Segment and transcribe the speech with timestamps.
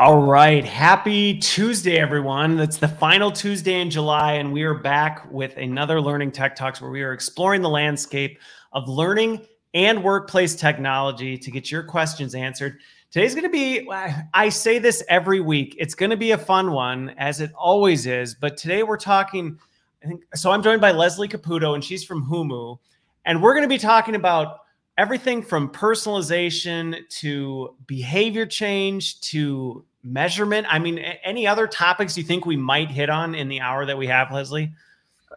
[0.00, 0.64] All right.
[0.64, 2.56] Happy Tuesday, everyone.
[2.56, 6.80] That's the final Tuesday in July, and we are back with another Learning Tech Talks
[6.80, 8.40] where we are exploring the landscape
[8.72, 12.78] of learning and workplace technology to get your questions answered.
[13.10, 13.86] Today's going to be,
[14.32, 18.06] I say this every week, it's going to be a fun one, as it always
[18.06, 18.34] is.
[18.34, 19.58] But today we're talking,
[20.02, 22.78] I think, so I'm joined by Leslie Caputo, and she's from Humu.
[23.26, 24.60] And we're going to be talking about
[24.96, 30.66] everything from personalization to behavior change to measurement.
[30.70, 33.98] I mean, any other topics you think we might hit on in the hour that
[33.98, 34.72] we have, Leslie?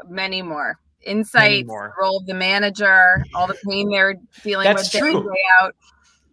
[0.07, 1.93] Many more insights, Many more.
[1.99, 5.23] role of the manager, all the pain they're dealing That's with true.
[5.23, 5.75] day, day out.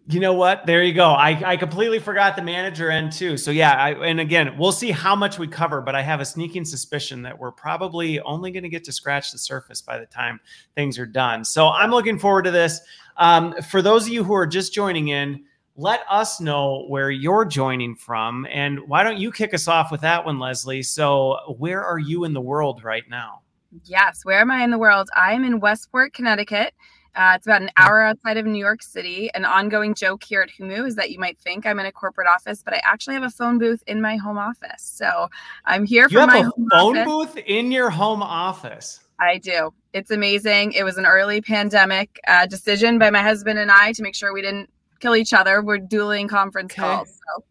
[0.08, 0.66] You know what?
[0.66, 1.10] There you go.
[1.10, 3.36] I, I completely forgot the manager end too.
[3.36, 6.24] So yeah, I, and again, we'll see how much we cover, but I have a
[6.24, 10.06] sneaking suspicion that we're probably only going to get to scratch the surface by the
[10.06, 10.40] time
[10.74, 11.44] things are done.
[11.44, 12.80] So I'm looking forward to this.
[13.18, 15.44] Um, for those of you who are just joining in,
[15.80, 18.46] let us know where you're joining from.
[18.50, 20.82] And why don't you kick us off with that one, Leslie?
[20.82, 23.40] So, where are you in the world right now?
[23.84, 25.08] Yes, where am I in the world?
[25.16, 26.74] I am in Westport, Connecticut.
[27.16, 29.30] Uh, it's about an hour outside of New York City.
[29.34, 32.28] An ongoing joke here at Humu is that you might think I'm in a corporate
[32.28, 34.82] office, but I actually have a phone booth in my home office.
[34.82, 35.28] So
[35.64, 37.04] I'm here you for my phone office.
[37.06, 39.00] booth in your home office.
[39.18, 39.72] I do.
[39.92, 40.72] It's amazing.
[40.72, 44.32] It was an early pandemic uh, decision by my husband and I to make sure
[44.32, 44.70] we didn't
[45.00, 45.62] kill each other.
[45.62, 46.82] We're dueling conference okay.
[46.82, 47.08] calls.
[47.08, 47.44] So.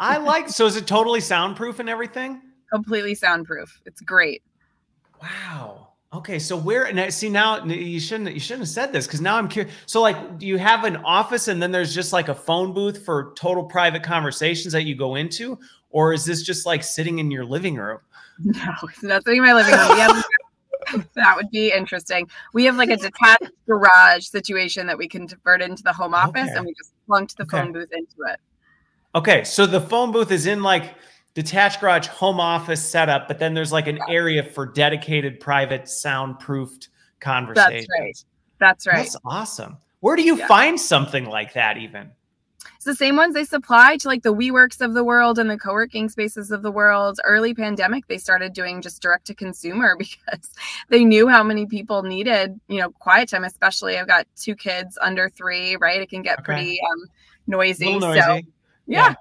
[0.00, 0.48] I like.
[0.48, 2.40] So is it totally soundproof and everything?
[2.72, 3.80] Completely soundproof.
[3.84, 4.42] It's great.
[5.20, 5.88] Wow.
[6.14, 9.22] Okay, so where and I see now you shouldn't you shouldn't have said this because
[9.22, 9.74] now I'm curious.
[9.86, 13.02] So like, do you have an office and then there's just like a phone booth
[13.02, 15.58] for total private conversations that you go into,
[15.88, 17.98] or is this just like sitting in your living room?
[18.44, 19.98] No, it's not sitting in my living room.
[19.98, 20.24] Have,
[21.14, 22.28] that would be interesting.
[22.52, 26.48] We have like a detached garage situation that we can convert into the home office,
[26.48, 26.56] okay.
[26.56, 27.58] and we just plunked the okay.
[27.58, 28.40] phone booth into it.
[29.14, 30.94] Okay, so the phone booth is in like
[31.34, 36.88] detached garage home office setup, but then there's like an area for dedicated private soundproofed
[37.20, 37.86] conversations.
[37.88, 38.24] That's right.
[38.58, 38.96] That's right.
[38.96, 39.76] That's awesome.
[40.00, 40.46] Where do you yeah.
[40.46, 42.10] find something like that even?
[42.76, 45.58] It's the same ones they supply to like the WeWorks of the world and the
[45.58, 47.20] co-working spaces of the world.
[47.24, 50.50] Early pandemic, they started doing just direct to consumer because
[50.88, 54.98] they knew how many people needed, you know, quiet time, especially I've got two kids
[55.00, 56.00] under three, right?
[56.00, 56.44] It can get okay.
[56.44, 57.04] pretty um
[57.46, 57.98] noisy.
[57.98, 58.20] noisy.
[58.20, 58.40] So yeah.
[58.86, 59.14] yeah.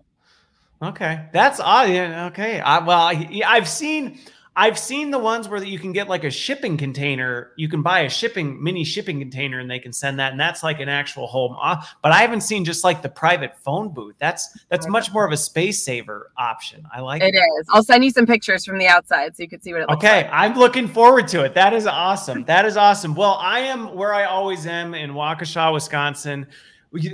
[0.84, 1.90] Okay, that's odd.
[1.90, 2.60] Yeah, okay.
[2.60, 4.18] I, well, I, I've seen
[4.54, 7.52] I've seen the ones where you can get like a shipping container.
[7.56, 10.62] You can buy a shipping mini shipping container, and they can send that, and that's
[10.62, 11.56] like an actual home.
[12.02, 14.16] But I haven't seen just like the private phone booth.
[14.20, 16.86] That's that's much more of a space saver option.
[16.94, 17.34] I like it.
[17.34, 17.68] It is.
[17.70, 20.04] I'll send you some pictures from the outside so you can see what it looks
[20.04, 20.26] okay, like.
[20.26, 21.54] Okay, I'm looking forward to it.
[21.54, 22.44] That is awesome.
[22.44, 23.16] that is awesome.
[23.16, 26.46] Well, I am where I always am in Waukesha, Wisconsin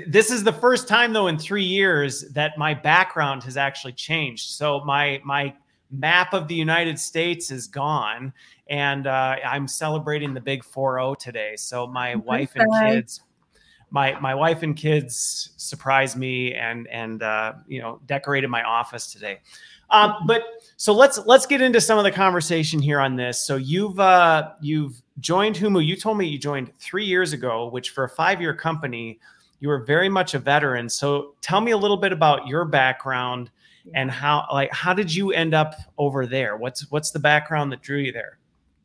[0.07, 4.49] this is the first time though in three years that my background has actually changed
[4.49, 5.53] so my my
[5.91, 8.33] map of the united states is gone
[8.69, 11.55] and uh, i'm celebrating the big 4-0 today.
[11.55, 13.21] So my wife and kids
[13.89, 19.11] my my wife and kids surprised me and and uh, you know decorated my office
[19.11, 19.39] today.
[19.89, 20.43] Um, but
[20.75, 23.39] so let's let's get into some of the conversation here on this.
[23.39, 25.85] So you've uh, you've joined humu.
[25.85, 29.19] You told me you joined three years ago which for a five year company
[29.59, 30.89] you are very much a veteran.
[30.89, 33.49] So tell me a little bit about your background
[33.93, 36.57] and how like how did you end up over there?
[36.57, 38.37] What's what's the background that drew you there?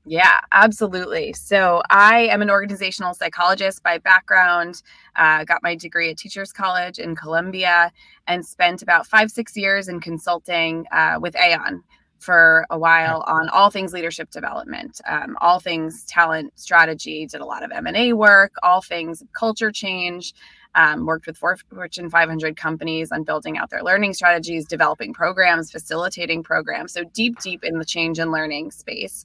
[0.05, 1.33] Yeah, absolutely.
[1.33, 4.83] So I am an organizational psychologist by background.
[5.15, 7.93] Uh, got my degree at Teachers College in Columbia,
[8.27, 11.85] and spent about five six years in consulting uh, with Aon
[12.19, 17.27] for a while on all things leadership development, um, all things talent strategy.
[17.27, 20.35] Did a lot of M and A work, all things culture change
[20.75, 26.43] um, worked with Fortune 500 companies on building out their learning strategies, developing programs, facilitating
[26.43, 26.93] programs.
[26.93, 29.25] So deep, deep in the change and learning space.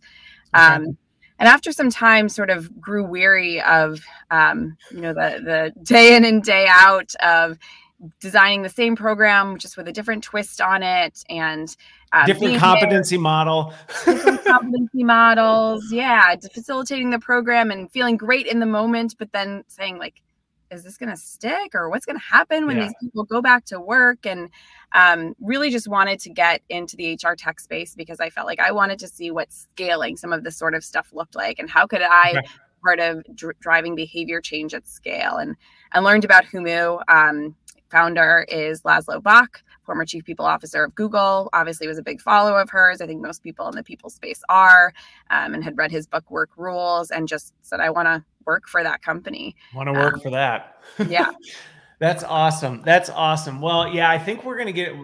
[0.55, 0.63] Okay.
[0.63, 0.97] Um,
[1.39, 4.01] and after some time, sort of grew weary of,
[4.31, 7.59] um, you know, the the day in and day out of
[8.19, 11.75] designing the same program just with a different twist on it and
[12.11, 13.73] uh, different competency there, model
[14.05, 19.63] different competency models yeah facilitating the program and feeling great in the moment but then
[19.67, 20.21] saying like
[20.71, 22.83] is this going to stick or what's going to happen when yeah.
[22.83, 24.49] these people go back to work and
[24.93, 28.59] um, really just wanted to get into the hr tech space because i felt like
[28.59, 31.69] i wanted to see what scaling some of this sort of stuff looked like and
[31.69, 32.47] how could i okay.
[32.83, 35.55] part of dr- driving behavior change at scale and
[35.93, 37.55] and learned about humu um,
[37.89, 42.59] founder is laszlo bock former chief people officer of Google, obviously was a big follower
[42.59, 42.99] of hers.
[42.99, 44.93] I think most people in the people space are,
[45.29, 48.67] um, and had read his book Work Rules and just said, I want to work
[48.67, 49.55] for that company.
[49.75, 50.81] Want to work um, for that.
[51.07, 51.31] Yeah.
[51.99, 52.81] That's awesome.
[52.83, 53.59] That's awesome.
[53.59, 54.95] Well, yeah, I think we're going to get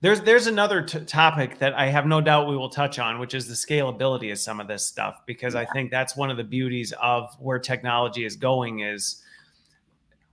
[0.00, 3.34] there's there's another t- topic that I have no doubt we will touch on, which
[3.34, 5.60] is the scalability of some of this stuff, because yeah.
[5.60, 8.80] I think that's one of the beauties of where technology is going.
[8.80, 9.22] Is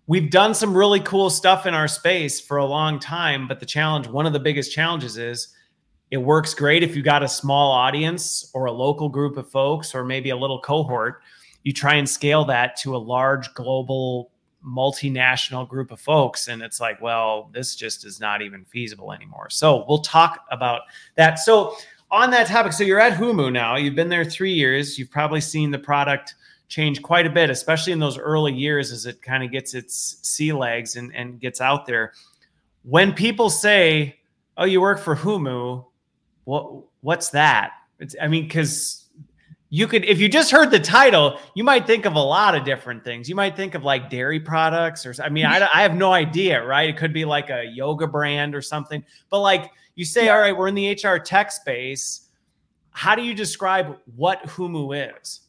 [0.06, 3.66] we've done some really cool stuff in our space for a long time, but the
[3.66, 5.48] challenge, one of the biggest challenges, is
[6.12, 9.96] it works great if you got a small audience or a local group of folks
[9.96, 11.24] or maybe a little cohort.
[11.64, 14.32] You try and scale that to a large global
[14.66, 19.50] multinational group of folks and it's like well this just is not even feasible anymore.
[19.50, 20.84] So we'll talk about
[21.16, 21.40] that.
[21.40, 21.76] So
[22.12, 23.76] on that topic so you're at humu now.
[23.76, 24.98] You've been there three years.
[24.98, 26.36] You've probably seen the product
[26.70, 30.18] change quite a bit especially in those early years as it kind of gets its
[30.22, 32.14] sea legs and, and gets out there.
[32.84, 34.18] When people say
[34.58, 35.84] oh you work for humu
[36.46, 37.72] what what's that?
[38.00, 39.03] It's, i mean because
[39.74, 42.64] you could if you just heard the title you might think of a lot of
[42.64, 43.28] different things.
[43.28, 46.64] You might think of like dairy products or i mean I, I have no idea
[46.64, 46.88] right?
[46.88, 49.04] It could be like a yoga brand or something.
[49.32, 52.30] But like you say all right we're in the hr tech space.
[52.92, 55.42] How do you describe what humu is?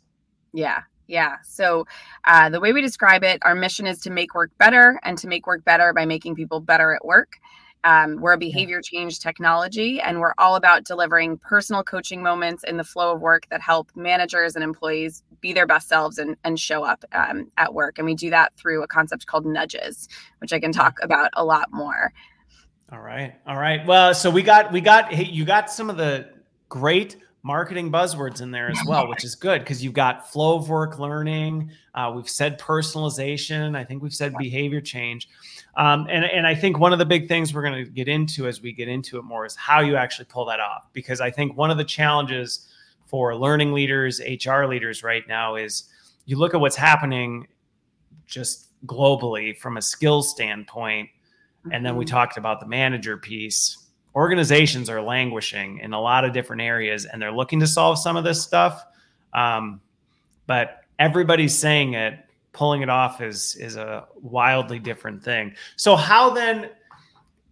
[0.55, 1.37] Yeah yeah.
[1.45, 1.87] So
[2.25, 5.29] uh, the way we describe it, our mission is to make work better and to
[5.29, 7.37] make work better by making people better at work.
[7.85, 12.79] Um, we're a behavior change technology, and we're all about delivering personal coaching moments in
[12.79, 16.59] the flow of work that help managers and employees be their best selves and, and
[16.59, 17.99] show up um, at work.
[17.99, 20.09] And we do that through a concept called nudges,
[20.39, 22.13] which I can talk about a lot more.
[22.91, 23.85] All right, all right.
[23.87, 26.31] Well, so we got we got you got some of the
[26.69, 30.69] great marketing buzzwords in there as well, which is good because you've got flow of
[30.69, 31.71] work learning.
[31.95, 33.77] Uh, we've said personalization.
[33.77, 35.29] I think we've said behavior change.
[35.77, 38.47] Um, and, and I think one of the big things we're going to get into
[38.47, 40.87] as we get into it more is how you actually pull that off.
[40.93, 42.69] Because I think one of the challenges
[43.07, 45.85] for learning leaders, HR leaders right now is
[46.27, 47.47] you look at what's happening
[48.27, 51.09] just globally from a skills standpoint.
[51.73, 52.15] And then we mm-hmm.
[52.15, 53.79] talked about the manager piece.
[54.15, 58.17] Organizations are languishing in a lot of different areas and they're looking to solve some
[58.17, 58.85] of this stuff.
[59.33, 59.81] Um,
[60.47, 62.24] but everybody's saying it
[62.55, 65.55] pulling it off is is a wildly different thing.
[65.77, 66.71] So how then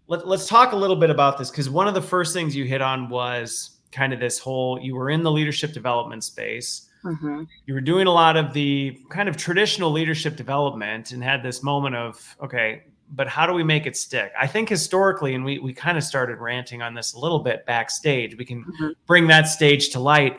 [0.06, 2.64] let, let's talk a little bit about this because one of the first things you
[2.64, 6.88] hit on was kind of this whole you were in the leadership development space.
[7.04, 7.42] Mm-hmm.
[7.66, 11.62] You were doing a lot of the kind of traditional leadership development and had this
[11.62, 12.84] moment of, okay,
[13.14, 14.32] but how do we make it stick?
[14.40, 17.66] I think historically, and we, we kind of started ranting on this a little bit
[17.66, 18.90] backstage, we can mm-hmm.
[19.06, 20.38] bring that stage to light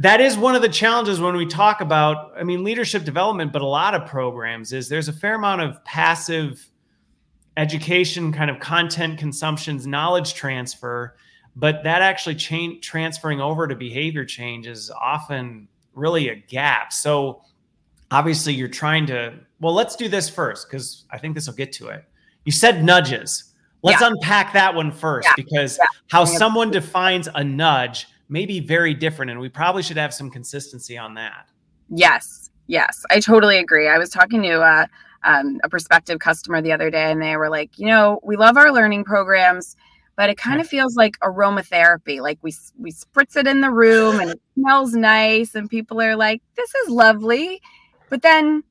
[0.00, 3.62] that is one of the challenges when we talk about i mean leadership development but
[3.62, 6.68] a lot of programs is there's a fair amount of passive
[7.56, 11.14] education kind of content consumptions knowledge transfer
[11.56, 17.42] but that actually change transferring over to behavior change is often really a gap so
[18.10, 21.72] obviously you're trying to well let's do this first because i think this will get
[21.72, 22.04] to it
[22.44, 23.52] you said nudges
[23.82, 24.08] let's yeah.
[24.08, 25.34] unpack that one first yeah.
[25.36, 25.84] because yeah.
[26.08, 29.30] how someone defines a nudge may be very different.
[29.30, 31.48] And we probably should have some consistency on that.
[31.88, 32.50] Yes.
[32.66, 33.04] Yes.
[33.10, 33.88] I totally agree.
[33.88, 34.86] I was talking to uh,
[35.24, 38.56] um, a prospective customer the other day, and they were like, you know, we love
[38.56, 39.76] our learning programs,
[40.16, 42.20] but it kind of feels like aromatherapy.
[42.20, 46.16] Like we we spritz it in the room and it smells nice, and people are
[46.16, 47.60] like, this is lovely,
[48.08, 48.62] but then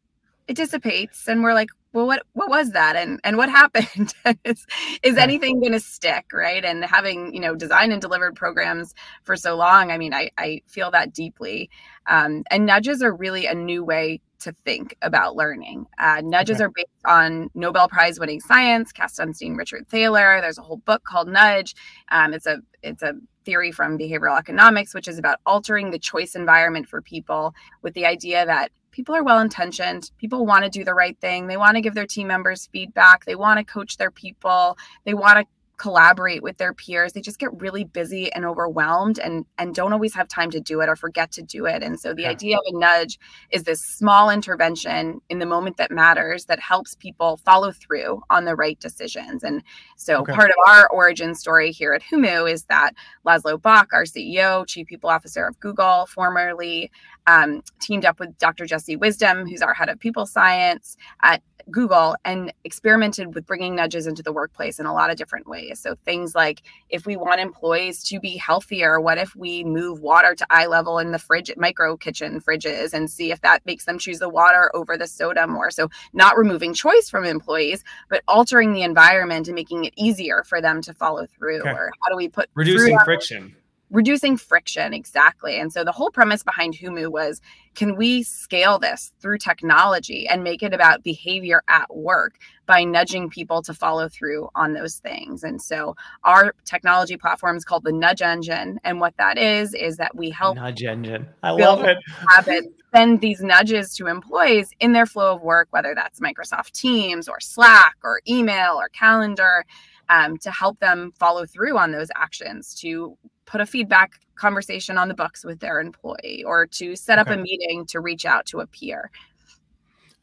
[0.47, 2.95] it dissipates, and we're like, well what what was that?
[2.95, 4.13] And and what happened?
[4.43, 4.65] Is,
[5.03, 6.63] is anything going to stick right?
[6.63, 8.93] And having you know designed and delivered programs
[9.23, 11.69] for so long i mean i i feel that deeply.
[12.07, 15.85] Um, and nudges are really a new way to think about learning.
[15.99, 16.63] Uh, nudges okay.
[16.63, 20.39] are based on nobel prize winning science cass sunstein richard thaler.
[20.41, 21.75] There's a whole book called nudge.
[22.09, 23.13] Um, it's a it's a
[23.45, 28.05] theory from behavioral economics which is about altering the choice environment for people with the
[28.05, 30.11] idea that people are well intentioned.
[30.17, 31.47] People want to do the right thing.
[31.47, 33.25] They want to give their team members feedback.
[33.25, 34.77] They want to coach their people.
[35.05, 35.45] They want to
[35.79, 40.13] collaborate with their peers they just get really busy and overwhelmed and and don't always
[40.13, 42.29] have time to do it or forget to do it and so the yeah.
[42.29, 43.17] idea of a nudge
[43.49, 48.43] is this small intervention in the moment that matters that helps people follow through on
[48.43, 49.63] the right decisions and
[49.95, 50.33] so okay.
[50.33, 52.91] part of our origin story here at humu is that
[53.25, 56.91] laszlo bock our ceo chief people officer of google formerly
[57.29, 62.15] um, teamed up with dr jessie wisdom who's our head of people science at Google
[62.25, 65.79] and experimented with bringing nudges into the workplace in a lot of different ways.
[65.79, 70.35] So things like if we want employees to be healthier, what if we move water
[70.35, 73.99] to eye level in the fridge, micro kitchen fridges, and see if that makes them
[73.99, 75.71] choose the water over the soda more?
[75.71, 80.61] So not removing choice from employees, but altering the environment and making it easier for
[80.61, 81.61] them to follow through.
[81.61, 81.69] Okay.
[81.69, 83.55] Or how do we put reducing friction?
[83.89, 85.59] Reducing friction exactly.
[85.59, 87.41] And so the whole premise behind humu was
[87.75, 93.29] can we scale this through technology and make it about behavior at work by nudging
[93.29, 95.43] people to follow through on those things?
[95.43, 99.97] And so our technology platform is called the nudge engine and what that is is
[99.97, 101.27] that we help nudge engine.
[101.41, 101.97] I love it.
[102.29, 107.27] habits send these nudges to employees in their flow of work whether that's microsoft teams
[107.27, 109.63] or slack or email or calendar
[110.09, 115.07] um, to help them follow through on those actions to put a feedback conversation on
[115.07, 117.39] the books with their employee or to set up okay.
[117.39, 119.11] a meeting to reach out to a peer.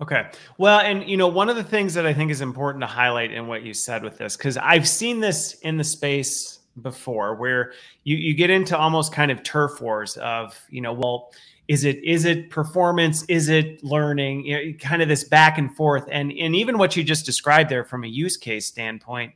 [0.00, 0.28] Okay.
[0.58, 3.32] Well, and you know, one of the things that I think is important to highlight
[3.32, 7.72] in what you said with this, because I've seen this in the space before where
[8.04, 11.32] you, you get into almost kind of turf wars of, you know, well,
[11.68, 15.74] is it is it performance is it learning you know, kind of this back and
[15.74, 19.32] forth and and even what you just described there from a use case standpoint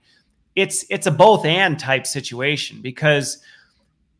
[0.57, 3.38] it's it's a both and type situation because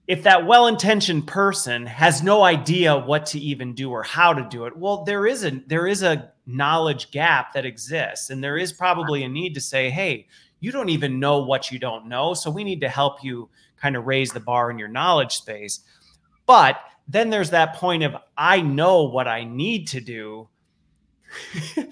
[0.07, 4.67] if that well-intentioned person has no idea what to even do or how to do
[4.67, 8.73] it well there is a there is a knowledge gap that exists and there is
[8.73, 10.27] probably a need to say hey
[10.61, 13.49] you don't even know what you don't know so we need to help you
[13.81, 15.81] kind of raise the bar in your knowledge space.
[16.45, 16.77] But
[17.11, 20.49] then there's that point of i know what i need to do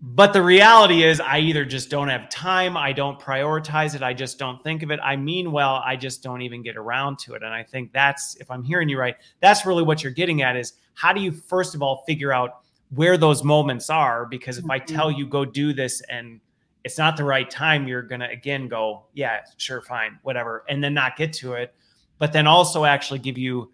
[0.00, 4.14] but the reality is i either just don't have time i don't prioritize it i
[4.14, 5.00] just don't think of it.
[5.02, 7.42] I mean well i just don't even get around to it.
[7.42, 10.56] And i think that's if i'm hearing you right that's really what you're getting at
[10.56, 12.60] is how do you first of all figure out
[12.94, 14.24] where those moments are?
[14.26, 15.18] Because if i tell mm-hmm.
[15.18, 16.40] you go do this and
[16.84, 20.82] it's not the right time you're going to again go yeah sure fine whatever and
[20.82, 21.74] then not get to it.
[22.18, 23.72] But then also actually give you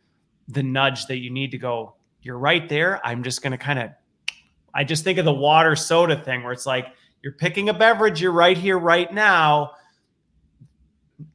[0.48, 3.06] the nudge that you need to go you're right there.
[3.06, 3.90] I'm just going to kind of
[4.74, 6.88] I just think of the water soda thing where it's like
[7.22, 9.72] you're picking a beverage, you're right here, right now.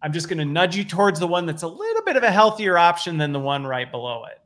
[0.02, 2.32] I'm just going to nudge you towards the one that's a little bit of a
[2.32, 4.42] healthier option than the one right below it.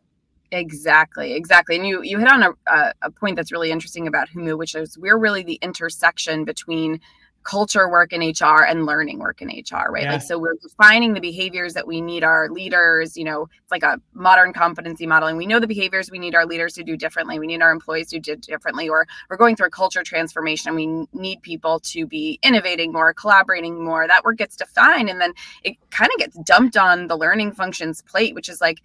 [0.52, 1.76] Exactly, exactly.
[1.76, 4.98] And you you hit on a, a point that's really interesting about Humu, which is
[5.00, 7.02] we're really the intersection between
[7.44, 10.04] culture work in HR and learning work in HR, right?
[10.04, 10.14] Yeah.
[10.14, 13.84] Like, so we're defining the behaviors that we need our leaders, you know, it's like
[13.84, 15.38] a modern competency modeling.
[15.38, 17.40] We know the behaviors we need our leaders to do differently.
[17.40, 20.76] We need our employees to do differently, or we're going through a culture transformation.
[20.76, 24.08] We need people to be innovating more, collaborating more.
[24.08, 25.10] That work gets defined.
[25.10, 25.34] And then
[25.64, 28.82] it kind of gets dumped on the learning functions plate, which is like,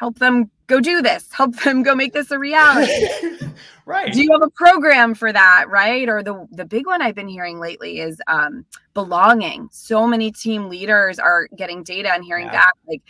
[0.00, 2.90] help them go do this help them go make this a reality
[3.90, 7.14] right do you have a program for that right or the the big one i've
[7.14, 12.46] been hearing lately is um, belonging so many team leaders are getting data and hearing
[12.46, 12.52] yeah.
[12.52, 13.02] back like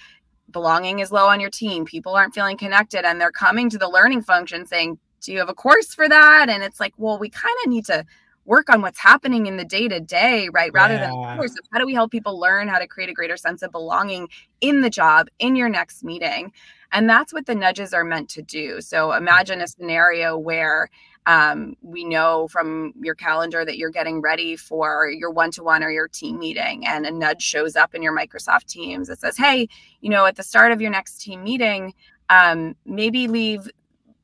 [0.50, 3.88] belonging is low on your team people aren't feeling connected and they're coming to the
[3.88, 7.28] learning function saying do you have a course for that and it's like well we
[7.28, 8.04] kind of need to
[8.46, 10.72] work on what's happening in the day to day, right?
[10.72, 11.06] Rather yeah.
[11.06, 11.54] than course.
[11.72, 14.28] How do we help people learn how to create a greater sense of belonging
[14.60, 16.52] in the job, in your next meeting?
[16.92, 18.80] And that's what the nudges are meant to do.
[18.80, 20.90] So imagine a scenario where
[21.26, 25.84] um, we know from your calendar that you're getting ready for your one to one
[25.84, 29.36] or your team meeting, and a nudge shows up in your Microsoft Teams that says,
[29.36, 29.68] Hey,
[30.00, 31.94] you know, at the start of your next team meeting,
[32.30, 33.68] um, maybe leave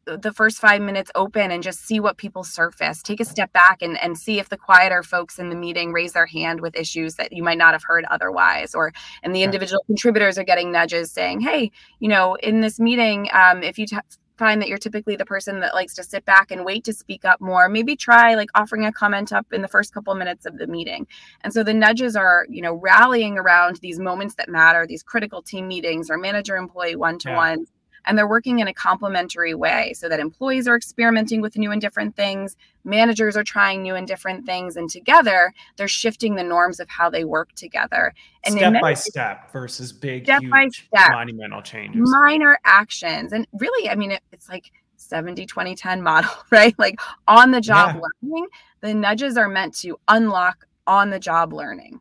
[0.07, 3.03] the first five minutes open and just see what people surface.
[3.03, 6.13] Take a step back and, and see if the quieter folks in the meeting raise
[6.13, 8.75] their hand with issues that you might not have heard otherwise.
[8.75, 13.29] Or and the individual contributors are getting nudges saying, hey, you know, in this meeting,
[13.33, 13.99] um, if you t-
[14.37, 17.25] find that you're typically the person that likes to sit back and wait to speak
[17.25, 20.45] up more maybe try like offering a comment up in the first couple of minutes
[20.45, 21.07] of the meeting
[21.43, 25.43] and so the nudges are you know rallying around these moments that matter these critical
[25.43, 27.71] team meetings or manager employee one-to-ones
[28.07, 31.81] and they're working in a complementary way so that employees are experimenting with new and
[31.81, 36.81] different things managers are trying new and different things and together they're shifting the norms
[36.81, 38.15] of how they work together.
[38.45, 41.11] And step by step versus big step by step.
[41.11, 42.01] monumental changes.
[42.05, 43.33] Minor actions.
[43.33, 46.75] And really i mean it, it's like 70 20 10 model right?
[46.79, 48.01] Like on the job yeah.
[48.23, 48.47] learning
[48.81, 52.01] the nudges are meant to unlock on the job learning.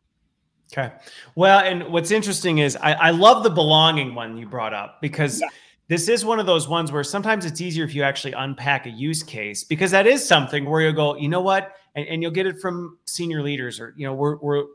[0.71, 0.91] Okay.
[1.35, 5.39] Well, and what's interesting is I, I, love the belonging one you brought up because
[5.39, 5.47] yeah
[5.88, 8.89] this is one of those ones where sometimes it's easier if you actually unpack a
[8.89, 12.32] use case because that is something where you'll go, you know what, and, and you'll
[12.32, 14.65] get it from senior leaders or you know we're, we're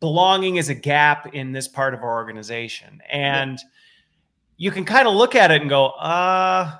[0.00, 3.68] belonging is a gap in this part of our organization, and yeah.
[4.56, 6.76] you can kind of look at it and go, uh,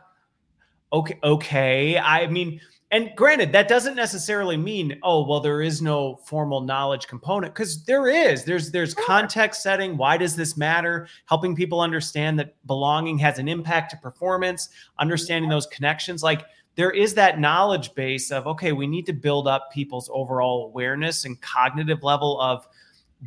[0.92, 1.98] okay, okay.
[1.98, 2.60] I mean,
[2.92, 7.84] and granted, that doesn't necessarily mean, oh, well, there is no formal knowledge component because
[7.84, 8.44] there is.
[8.44, 9.96] There's there's context setting.
[9.96, 11.06] Why does this matter?
[11.26, 16.24] Helping people understand that belonging has an impact to performance, understanding those connections.
[16.24, 16.44] Like
[16.74, 21.24] there is that knowledge base of, okay, we need to build up people's overall awareness
[21.24, 22.66] and cognitive level of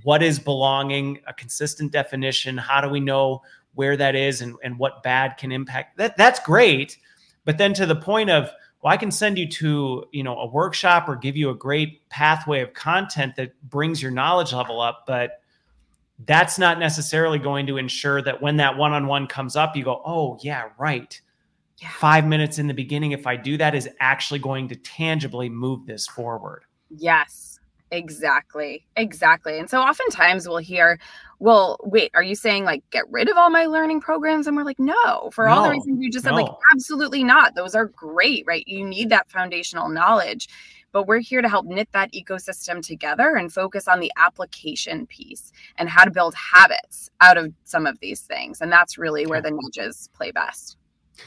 [0.03, 2.57] what is belonging, a consistent definition.
[2.57, 3.41] How do we know
[3.75, 6.17] where that is and, and what bad can impact that?
[6.17, 6.97] That's great.
[7.45, 8.49] But then to the point of,
[8.83, 12.07] well, I can send you to, you know, a workshop or give you a great
[12.09, 15.05] pathway of content that brings your knowledge level up.
[15.07, 15.41] But
[16.25, 20.37] that's not necessarily going to ensure that when that one-on-one comes up, you go, oh
[20.41, 21.19] yeah, right.
[21.79, 21.89] Yeah.
[21.97, 25.85] Five minutes in the beginning, if I do that, is actually going to tangibly move
[25.85, 26.63] this forward.
[26.89, 27.42] Yes.
[27.93, 28.83] Exactly.
[28.97, 29.59] Exactly.
[29.59, 30.99] And so oftentimes we'll hear,
[31.37, 34.47] well, wait, are you saying like get rid of all my learning programs?
[34.47, 37.53] And we're like, no, for no, all the reasons you just said, like, absolutely not.
[37.53, 38.67] Those are great, right?
[38.67, 40.49] You need that foundational knowledge.
[40.91, 45.51] But we're here to help knit that ecosystem together and focus on the application piece
[45.77, 48.59] and how to build habits out of some of these things.
[48.59, 50.77] And that's really where the nudges play best.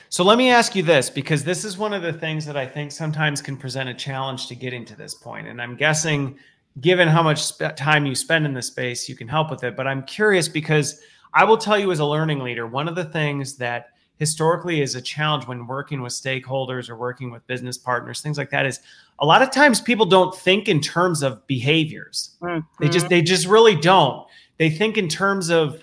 [0.08, 2.66] So let me ask you this because this is one of the things that I
[2.66, 5.46] think sometimes can present a challenge to getting to this point.
[5.46, 6.38] And I'm guessing
[6.80, 9.76] given how much sp- time you spend in the space, you can help with it.
[9.76, 11.00] But I'm curious because
[11.32, 14.94] I will tell you as a learning leader, one of the things that historically is
[14.94, 18.80] a challenge when working with stakeholders or working with business partners, things like that is
[19.18, 22.36] a lot of times people don't think in terms of behaviors.
[22.42, 22.66] Mm-hmm.
[22.82, 24.26] They just they just really don't.
[24.58, 25.82] They think in terms of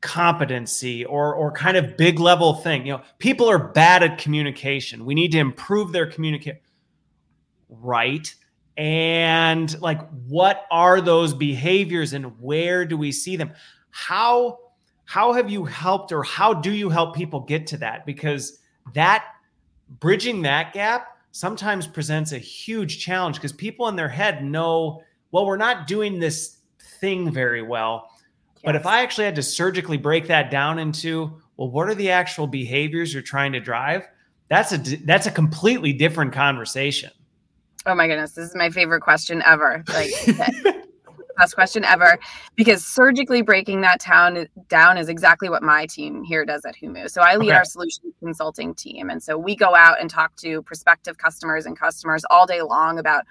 [0.00, 2.86] competency or or kind of big level thing.
[2.86, 5.04] You know, people are bad at communication.
[5.04, 6.60] We need to improve their communication.
[7.68, 8.34] Right
[8.76, 13.52] and like what are those behaviors and where do we see them?
[13.90, 14.58] How
[15.04, 18.06] how have you helped or how do you help people get to that?
[18.06, 18.58] Because
[18.94, 19.24] that
[20.00, 25.46] bridging that gap sometimes presents a huge challenge because people in their head know well
[25.46, 26.58] we're not doing this
[27.00, 28.62] thing very well yes.
[28.64, 32.10] but if i actually had to surgically break that down into well what are the
[32.10, 34.06] actual behaviors you're trying to drive?
[34.48, 37.10] That's a that's a completely different conversation
[37.86, 39.84] Oh my goodness, this is my favorite question ever.
[39.88, 40.10] Like
[41.36, 42.18] best question ever
[42.54, 47.10] because surgically breaking that town down is exactly what my team here does at Humu.
[47.10, 47.56] So I lead okay.
[47.56, 51.78] our solution consulting team and so we go out and talk to prospective customers and
[51.78, 53.24] customers all day long about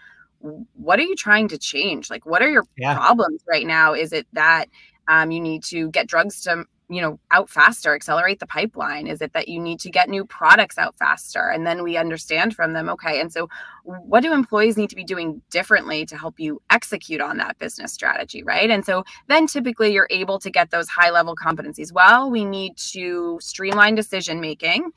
[0.73, 2.09] what are you trying to change?
[2.09, 2.95] Like what are your yeah.
[2.95, 3.93] problems right now?
[3.93, 4.65] Is it that
[5.07, 9.07] um, you need to get drugs to you know out faster accelerate the pipeline?
[9.07, 11.49] Is it that you need to get new products out faster?
[11.49, 13.49] And then we understand from them okay and so
[13.83, 17.91] what do employees need to be doing differently to help you execute on that business
[17.91, 18.69] strategy right?
[18.69, 21.91] And so then typically you're able to get those high level competencies.
[21.91, 24.91] Well we need to streamline decision making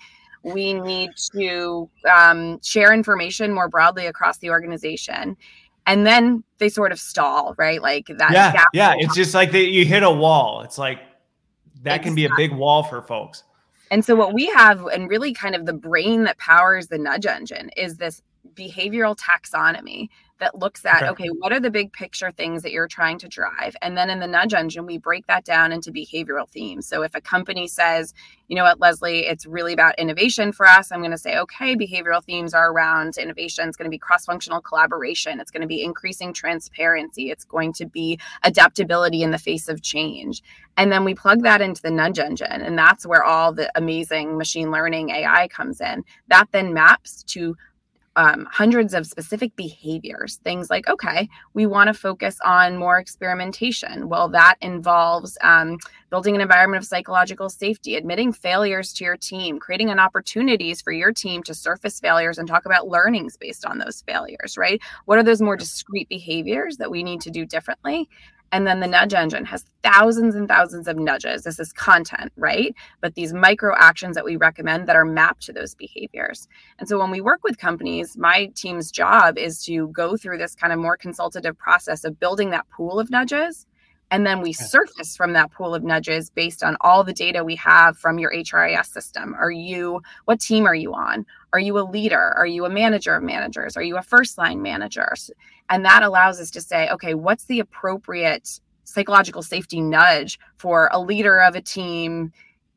[0.54, 5.36] we need to um, share information more broadly across the organization.
[5.86, 7.80] And then they sort of stall right?
[7.82, 10.62] Like that yeah yeah it's just like that you hit a wall.
[10.62, 11.00] It's like
[11.82, 13.44] that can be a big wall for folks.
[13.90, 17.26] And so what we have and really kind of the brain that powers the nudge
[17.26, 18.22] engine is this
[18.54, 20.08] behavioral taxonomy
[20.38, 21.08] that looks at okay.
[21.08, 21.28] okay.
[21.38, 23.74] what are the big picture things that you're trying to drive?
[23.82, 26.86] And then in the nudge engine we break that down into behavioral themes.
[26.86, 28.14] So if a company says
[28.48, 31.74] you know what leslie it's really about innovation for us i'm going to say okay
[31.74, 33.68] behavioral themes are around innovation.
[33.68, 35.40] It's going to be cross-functional collaboration.
[35.40, 37.30] It's going to be increasing transparency.
[37.30, 40.42] It's going to be adaptability in the face of change.
[40.76, 44.36] And then we plug that into the nudge engine and that's where all the amazing
[44.36, 46.04] machine learning ai comes in.
[46.28, 47.56] That then maps to
[48.16, 50.36] um, hundreds of specific behaviors.
[50.42, 54.08] Things like, okay, we want to focus on more experimentation.
[54.08, 55.78] Well, that involves um,
[56.10, 60.92] building an environment of psychological safety, admitting failures to your team, creating an opportunities for
[60.92, 64.80] your team to surface failures and talk about learnings based on those failures, right?
[65.04, 68.08] What are those more discrete behaviors that we need to do differently?
[68.52, 71.42] And then the nudge engine has thousands and thousands of nudges.
[71.42, 72.74] This is content, right?
[73.00, 76.46] But these micro actions that we recommend that are mapped to those behaviors.
[76.78, 80.54] And so when we work with companies, my team's job is to go through this
[80.54, 83.66] kind of more consultative process of building that pool of nudges.
[84.10, 87.56] And then we surface from that pool of nudges based on all the data we
[87.56, 89.34] have from your HRIS system.
[89.34, 91.26] Are you, what team are you on?
[91.56, 92.34] Are you a leader?
[92.36, 93.78] Are you a manager of managers?
[93.78, 95.14] Are you a first line manager?
[95.70, 101.00] And that allows us to say, okay, what's the appropriate psychological safety nudge for a
[101.00, 102.30] leader of a team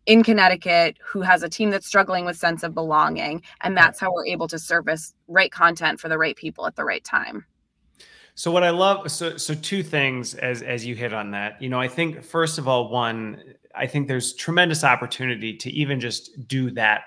[0.05, 3.41] in Connecticut who has a team that's struggling with sense of belonging?
[3.63, 6.85] And that's how we're able to service right content for the right people at the
[6.85, 7.43] right time.
[8.35, 11.61] So what I love so so two things as as you hit on that.
[11.61, 13.43] You know, I think first of all one
[13.75, 17.01] I think there's tremendous opportunity to even just do that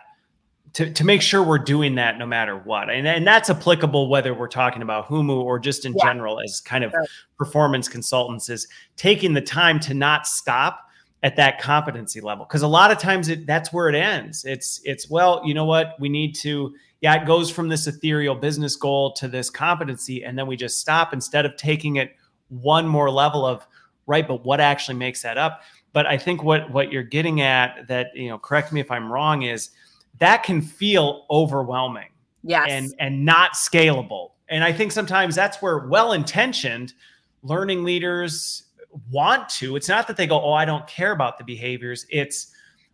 [0.75, 2.89] to, to make sure we're doing that no matter what.
[2.89, 6.05] And, and that's applicable whether we're talking about Humu or just in yeah.
[6.05, 6.95] general as kind of
[7.37, 10.89] performance consultants is taking the time to not stop
[11.23, 12.45] at that competency level.
[12.47, 14.45] Cause a lot of times it, that's where it ends.
[14.45, 15.95] It's, it's, well, you know what?
[16.01, 20.25] We need to, yeah, it goes from this ethereal business goal to this competency.
[20.25, 22.17] And then we just stop instead of taking it
[22.49, 23.67] one more level of
[24.07, 25.63] right, but what actually makes that up?
[25.93, 29.13] But I think what what you're getting at that, you know, correct me if I'm
[29.13, 29.71] wrong, is
[30.19, 32.09] that can feel overwhelming.
[32.45, 32.67] Yes.
[32.71, 34.31] And and not scalable.
[34.49, 36.95] And I think sometimes that's where well-intentioned
[37.43, 38.65] learning leaders
[39.11, 39.77] want to.
[39.77, 42.49] It's not that they go, "Oh, I don't care about the behaviors." It's,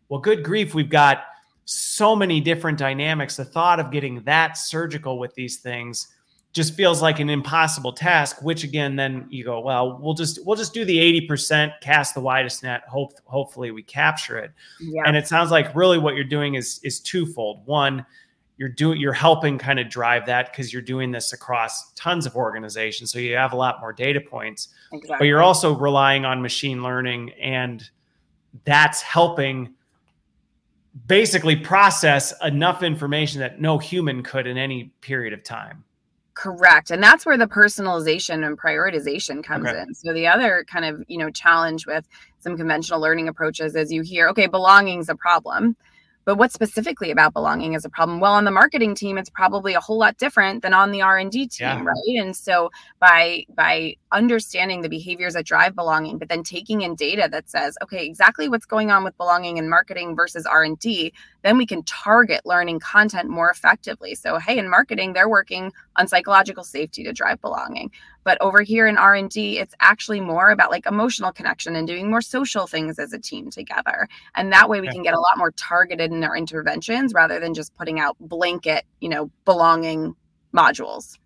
[0.09, 1.25] "Well, good grief, we've got
[1.65, 3.37] so many different dynamics.
[3.37, 6.09] The thought of getting that surgical with these things
[6.59, 10.57] just feels like an impossible task which again then you go well we'll just we'll
[10.57, 15.03] just do the 80% cast the widest net hope hopefully we capture it yeah.
[15.07, 18.05] and it sounds like really what you're doing is is twofold one
[18.57, 22.35] you're doing you're helping kind of drive that because you're doing this across tons of
[22.35, 25.17] organizations so you have a lot more data points exactly.
[25.21, 27.89] but you're also relying on machine learning and
[28.65, 29.73] that's helping
[31.07, 35.85] basically process enough information that no human could in any period of time
[36.39, 36.93] Correct.
[36.93, 39.81] And that's where the personalization and prioritization comes okay.
[39.81, 39.93] in.
[39.93, 42.07] So the other kind of, you know, challenge with
[42.39, 45.75] some conventional learning approaches is you hear, okay, belonging is a problem
[46.29, 49.73] but what specifically about belonging is a problem well on the marketing team it's probably
[49.73, 51.83] a whole lot different than on the r&d team yeah.
[51.83, 52.71] right and so
[53.01, 57.79] by by understanding the behaviors that drive belonging but then taking in data that says
[57.83, 62.43] okay exactly what's going on with belonging and marketing versus r&d then we can target
[62.45, 67.41] learning content more effectively so hey in marketing they're working on psychological safety to drive
[67.41, 67.91] belonging.
[68.25, 72.23] But over here in r&d it's actually more about like emotional connection and doing more
[72.23, 74.09] social things as a team together.
[74.35, 77.53] And that way we can get a lot more targeted in our interventions rather than
[77.53, 80.15] just putting out blanket you know belonging
[80.55, 81.19] modules.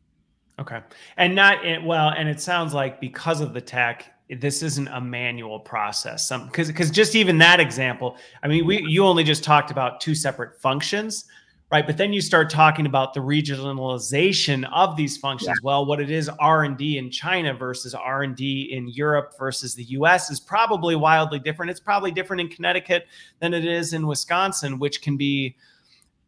[0.58, 0.80] Okay.
[1.16, 4.08] And not eh, well and it sounds like because of the tech
[4.40, 6.26] this isn't a manual process.
[6.26, 10.00] Some because because just even that example i mean we you only just talked about
[10.00, 11.26] two separate functions
[11.72, 11.87] right?
[11.87, 15.48] But then you start talking about the regionalization of these functions.
[15.48, 15.64] Yeah.
[15.64, 20.38] well what it is r&d in china versus r&d in europe versus the us is
[20.38, 21.70] probably wildly different.
[21.70, 23.06] It's probably different in connecticut
[23.40, 25.56] than it is in wisconsin which can be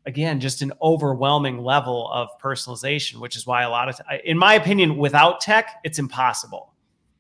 [0.07, 4.55] again just an overwhelming level of personalization which is why a lot of in my
[4.55, 6.74] opinion without tech it's impossible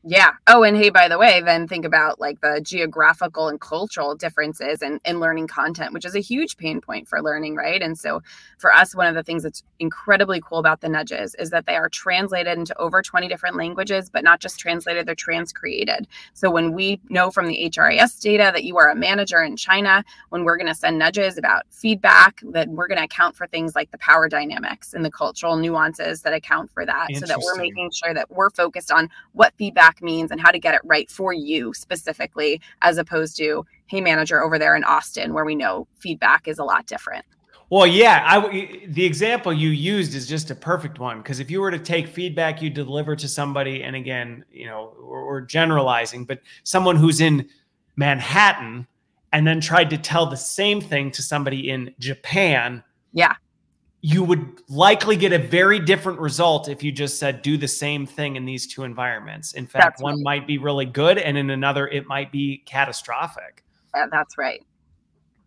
[0.06, 0.32] yeah.
[0.46, 4.82] Oh, and hey, by the way, then think about like the geographical and cultural differences
[4.82, 7.80] in, in learning content, which is a huge pain point for learning, right?
[7.80, 8.20] And so
[8.58, 11.76] for us, one of the things that's incredibly cool about the nudges is that they
[11.76, 16.04] are translated into over 20 different languages, but not just translated, they're transcreated.
[16.34, 20.04] So when we know from the HRIS data that you are a manager in China,
[20.28, 23.74] when we're going to send nudges about feedback, that we're going to account for things
[23.74, 27.56] like the power dynamics and the cultural nuances that account for that so that we're
[27.56, 30.80] making sure that we're focused on what feedback feedback means and how to get it
[30.84, 35.54] right for you specifically, as opposed to, hey, manager over there in Austin, where we
[35.54, 37.24] know feedback is a lot different.
[37.70, 41.60] Well, yeah, I the example you used is just a perfect one because if you
[41.60, 46.24] were to take feedback you deliver to somebody, and again, you know, we're, we're generalizing,
[46.24, 47.48] but someone who's in
[47.96, 48.86] Manhattan
[49.32, 53.34] and then tried to tell the same thing to somebody in Japan, yeah,
[54.06, 58.04] you would likely get a very different result if you just said do the same
[58.04, 59.54] thing in these two environments.
[59.54, 60.22] In fact, that's one right.
[60.22, 63.64] might be really good and in another it might be catastrophic.
[63.94, 64.62] Yeah, that's right.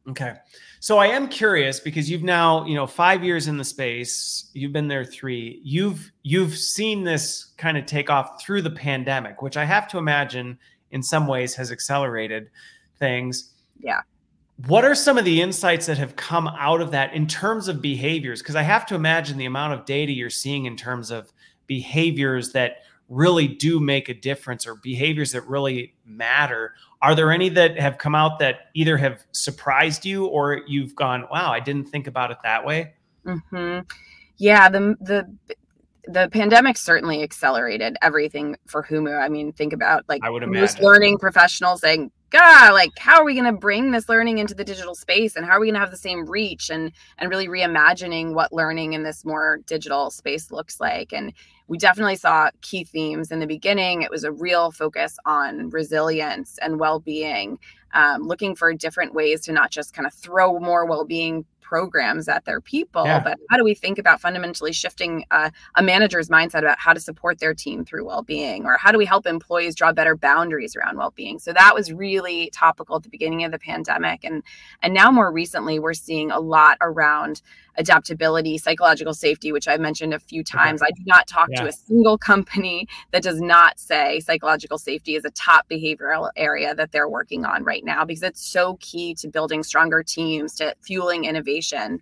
[0.09, 0.33] Okay.
[0.79, 4.73] So I am curious because you've now, you know, 5 years in the space, you've
[4.73, 5.61] been there 3.
[5.63, 9.99] You've you've seen this kind of take off through the pandemic, which I have to
[9.99, 10.57] imagine
[10.89, 12.49] in some ways has accelerated
[12.97, 13.53] things.
[13.79, 14.01] Yeah
[14.65, 17.81] what are some of the insights that have come out of that in terms of
[17.81, 18.41] behaviors?
[18.41, 21.31] Because I have to imagine the amount of data you're seeing in terms of
[21.67, 22.77] behaviors that
[23.09, 26.73] really do make a difference or behaviors that really matter.
[27.01, 31.27] Are there any that have come out that either have surprised you or you've gone,
[31.31, 32.93] wow, I didn't think about it that way?
[33.25, 33.81] Mm-hmm.
[34.37, 35.55] Yeah, the the
[36.07, 39.21] the pandemic certainly accelerated everything for Humu.
[39.21, 40.83] I mean, think about like I would imagine.
[40.83, 44.65] learning professionals saying, God, like how are we going to bring this learning into the
[44.65, 47.47] digital space and how are we going to have the same reach and and really
[47.47, 51.13] reimagining what learning in this more digital space looks like?
[51.13, 51.31] And
[51.67, 54.01] we definitely saw key themes in the beginning.
[54.01, 57.59] It was a real focus on resilience and well-being
[57.93, 62.45] um, looking for different ways to not just kind of throw more well-being programs at
[62.45, 63.19] their people yeah.
[63.19, 66.99] but how do we think about fundamentally shifting uh, a manager's mindset about how to
[66.99, 70.95] support their team through well-being or how do we help employees draw better boundaries around
[70.95, 74.43] well-being so that was really topical at the beginning of the pandemic and
[74.81, 77.41] and now more recently we're seeing a lot around
[77.77, 80.81] adaptability, psychological safety, which I've mentioned a few times.
[80.81, 81.61] I do not talk yeah.
[81.61, 86.73] to a single company that does not say psychological safety is a top behavioral area
[86.75, 90.75] that they're working on right now because it's so key to building stronger teams, to
[90.81, 92.01] fueling innovation.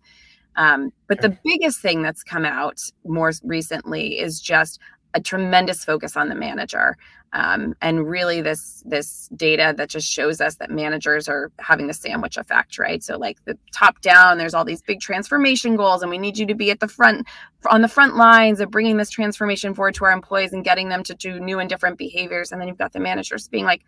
[0.58, 4.80] Um, but the biggest thing that's come out more recently is just
[5.16, 6.98] a tremendous focus on the manager.
[7.34, 11.94] Um, and really this this data that just shows us that managers are having the
[11.94, 13.04] sandwich effect right?
[13.04, 16.46] So like the top down there's all these big transformation goals and we need you
[16.46, 17.28] to be at the front
[17.70, 21.04] on the front lines of bringing this transformation forward to our employees and getting them
[21.04, 22.52] to do new and different behaviors.
[22.52, 23.82] And then you've got the managers being like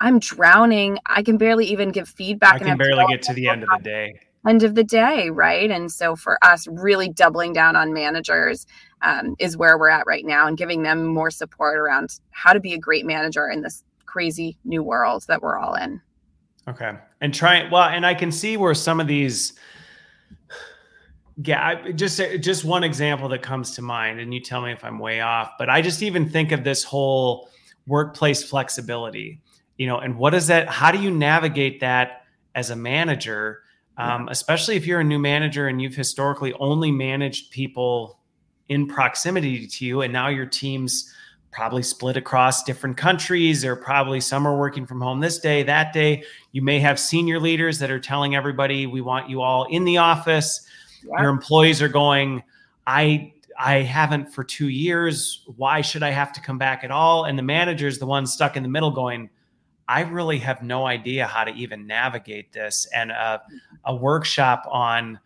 [0.00, 0.98] i'm drowning.
[1.06, 3.84] I can barely even give feedback i can barely get to the end of the
[3.84, 5.70] day end of the day, right?
[5.70, 8.66] And so for us, really doubling down on managers
[9.02, 12.60] um, is where we're at right now and giving them more support around how to
[12.60, 16.00] be a great manager in this crazy new world that we're all in.
[16.68, 16.92] Okay.
[17.20, 19.54] And trying, well, and I can see where some of these,
[21.42, 24.84] yeah, I, just just one example that comes to mind, and you tell me if
[24.84, 25.52] I'm way off.
[25.58, 27.48] But I just even think of this whole
[27.86, 29.40] workplace flexibility,
[29.76, 30.68] you know, and what is that?
[30.68, 32.22] How do you navigate that
[32.54, 33.60] as a manager?
[33.98, 38.18] Um, especially if you're a new manager and you've historically only managed people
[38.68, 41.12] in proximity to you and now your team's
[41.50, 45.92] probably split across different countries or probably some are working from home this day that
[45.92, 46.22] day.
[46.52, 49.98] You may have senior leaders that are telling everybody we want you all in the
[49.98, 50.66] office.
[51.04, 51.22] Yeah.
[51.22, 52.42] your employees are going
[52.86, 55.44] i i haven't for two years.
[55.56, 57.24] Why should i have to come back at all?
[57.24, 59.30] And the manager's the one stuck in the middle going
[59.88, 62.86] I really have no idea how to even navigate this.
[62.94, 63.40] And a,
[63.84, 65.18] a workshop on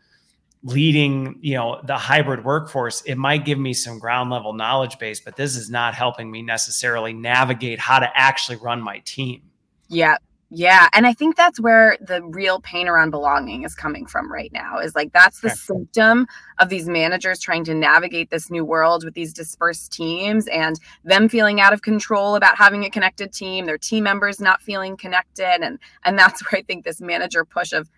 [0.62, 5.18] leading, you know, the hybrid workforce, it might give me some ground level knowledge base,
[5.18, 9.42] but this is not helping me necessarily navigate how to actually run my team.
[9.88, 10.16] Yeah,
[10.54, 10.90] yeah.
[10.92, 14.78] And I think that's where the real pain around belonging is coming from right now
[14.78, 16.26] is like that's the symptom
[16.58, 21.30] of these managers trying to navigate this new world with these dispersed teams and them
[21.30, 25.64] feeling out of control about having a connected team, their team members not feeling connected.
[25.64, 27.88] And and that's where I think this manager push of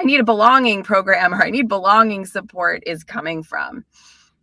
[0.00, 3.84] I need a belonging program or I need belonging support is coming from.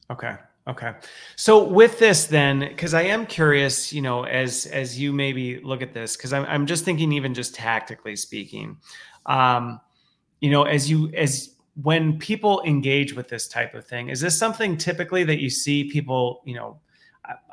[0.09, 0.37] Okay.
[0.67, 0.93] Okay.
[1.35, 5.81] So with this then, because I am curious, you know, as as you maybe look
[5.81, 8.77] at this, because I'm I'm just thinking even just tactically speaking,
[9.25, 9.81] um,
[10.41, 14.37] you know, as you as when people engage with this type of thing, is this
[14.37, 16.79] something typically that you see people, you know,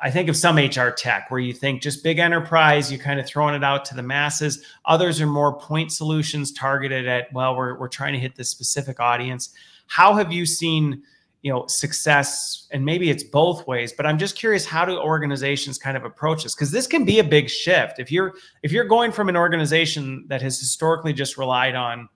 [0.01, 3.25] I think of some HR tech where you think just big enterprise, you kind of
[3.27, 4.63] throwing it out to the masses.
[4.85, 8.99] Others are more point solutions targeted at, well, we're, we're trying to hit this specific
[8.99, 9.53] audience.
[9.87, 11.03] How have you seen
[11.41, 15.77] you know success and maybe it's both ways but i'm just curious how do organizations
[15.77, 16.55] kind of approach this?
[16.55, 17.99] Because this can be a big shift.
[17.99, 22.09] If you're if you're going from an organization that has historically just relied on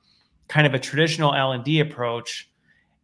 [0.48, 2.50] kind of a traditional l&d approach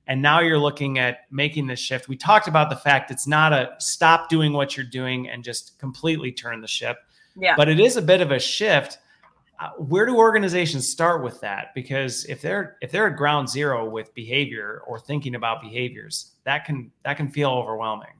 [0.07, 3.53] and now you're looking at making this shift we talked about the fact it's not
[3.53, 6.97] a stop doing what you're doing and just completely turn the ship
[7.37, 7.53] yeah.
[7.55, 8.97] but it is a bit of a shift
[9.59, 11.73] Uh, where do organizations start with that?
[11.73, 16.63] Because if they're if they're at ground zero with behavior or thinking about behaviors that
[16.65, 18.13] can that can feel overwhelming.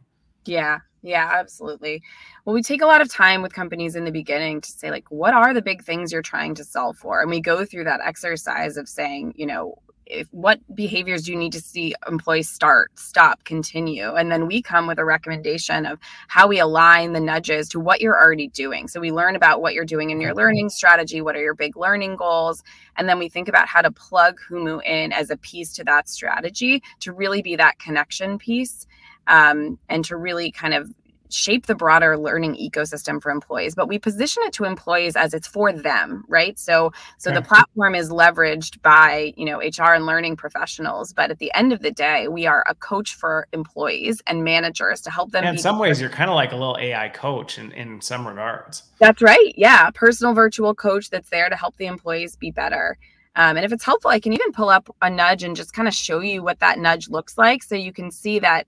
[0.45, 2.01] Yeah yeah absolutely.
[2.45, 5.09] Well we take a lot of time with companies in the beginning to say like
[5.11, 7.21] what are the big things you're trying to solve for?
[7.21, 9.75] And we go through that exercise of saying you know
[10.09, 14.13] if what behaviors do you need to see employees start stop continue?
[14.13, 18.01] And then we come with a recommendation of how we align the nudges to what
[18.01, 18.87] you're already doing.
[18.87, 21.75] So we learn about what you're doing in your learning strategy what are your big
[21.75, 22.63] learning goals
[22.95, 26.07] and then we think about how to plug humu in as a piece to that
[26.07, 28.87] strategy to really be that connection piece
[29.27, 30.89] um, and to really kind of
[31.29, 35.47] shape the broader learning ecosystem for employees but we position it to employees as it's
[35.47, 36.57] for them right?
[36.59, 37.39] So so okay.
[37.39, 41.73] the platform is leveraged by you know hr and learning professionals but at the end
[41.73, 45.57] of the day we are a coach for employees and managers to help them in
[45.57, 48.83] some ways you're kind of like a little ai coach in, in some regards.
[48.99, 52.97] That's right yeah personal virtual coach that's there to help the employees be better.
[53.35, 55.87] Um, and if it's helpful i can even pull up a nudge and just kind
[55.87, 58.65] of show you what that nudge looks like so you can see that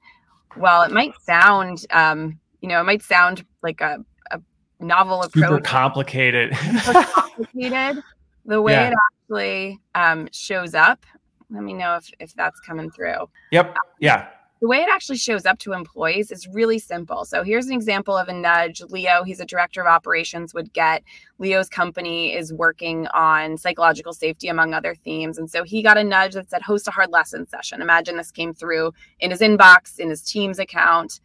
[0.56, 4.41] well it might sound um, you know, it might sound like a, a
[4.80, 5.50] novel approach.
[5.50, 6.56] Super complicated.
[6.56, 8.04] Super complicated.
[8.45, 8.89] the way yeah.
[8.89, 11.06] it actually um, shows up.
[11.50, 13.30] Let me know if, if that's coming through.
[13.52, 13.76] Yep.
[14.00, 14.28] Yeah.
[14.62, 17.24] The way it actually shows up to employees is really simple.
[17.24, 18.82] So here's an example of a nudge.
[18.89, 21.02] Leo, he's a director of operations, would get.
[21.38, 25.38] Leo's company is working on psychological safety, among other themes.
[25.38, 27.82] And so he got a nudge that said, host a hard lesson session.
[27.82, 28.91] Imagine this came through
[29.22, 31.22] in his inbox, in his Teams account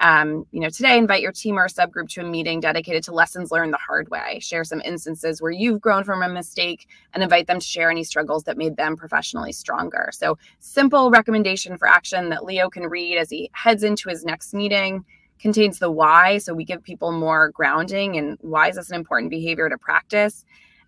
[0.00, 3.52] um, you know, today invite your team or subgroup to a meeting dedicated to lessons
[3.52, 4.38] learned the hard way.
[4.40, 8.02] Share some instances where you've grown from a mistake and invite them to share any
[8.02, 10.10] struggles that made them professionally stronger.
[10.12, 14.52] So, simple recommendation for action that Leo can read as he heads into his next
[14.52, 15.04] meeting
[15.38, 16.38] contains the why.
[16.38, 20.44] So, we give people more grounding and why is this an important behavior to practice?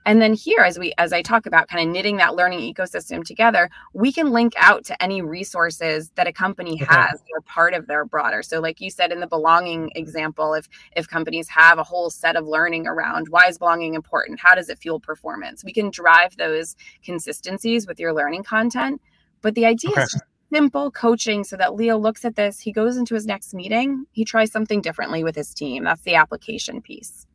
[0.06, 3.24] And then here, as we as I talk about kind of knitting that learning ecosystem
[3.24, 7.88] together, we can link out to any resources that a company has or part of
[7.88, 8.42] their broader.
[8.44, 12.36] So, like you said in the belonging example, if if companies have a whole set
[12.36, 16.36] of learning around why is belonging important, how does it fuel performance, we can drive
[16.36, 19.02] those consistencies with your learning content.
[19.42, 20.02] But the idea okay.
[20.02, 24.06] is simple coaching so that Leo looks at this, he goes into his next meeting,
[24.12, 25.82] he tries something differently with his team.
[25.82, 27.26] That's the application piece.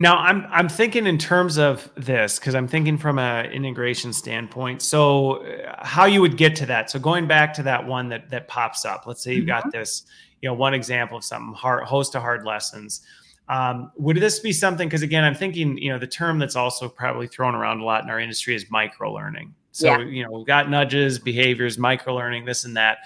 [0.00, 4.82] Now I'm I'm thinking in terms of this because I'm thinking from an integration standpoint.
[4.82, 6.90] So uh, how you would get to that?
[6.90, 9.06] So going back to that one that that pops up.
[9.06, 9.78] Let's say you've got mm-hmm.
[9.78, 10.04] this,
[10.42, 13.02] you know, one example of something hard host of hard lessons.
[13.48, 14.88] Um, would this be something?
[14.88, 18.02] Because again, I'm thinking, you know, the term that's also probably thrown around a lot
[18.02, 19.54] in our industry is micro learning.
[19.70, 20.04] So yeah.
[20.04, 22.98] you know, we've got nudges, behaviors, micro learning, this and that.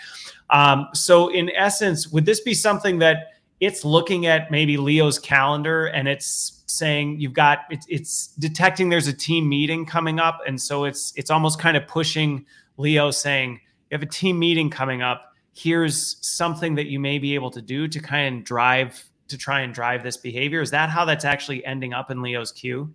[0.51, 5.87] Um, so in essence, would this be something that it's looking at maybe Leo's calendar
[5.87, 10.41] and it's saying you've got it's, it's detecting there's a team meeting coming up.
[10.47, 13.53] And so it's it's almost kind of pushing leo saying
[13.91, 15.33] you have a team meeting coming up.
[15.55, 19.61] Here's something that you may be able to do to kind of drive to try
[19.61, 20.61] and drive this behavior.
[20.61, 22.95] Is that how that's actually ending up in leo's queue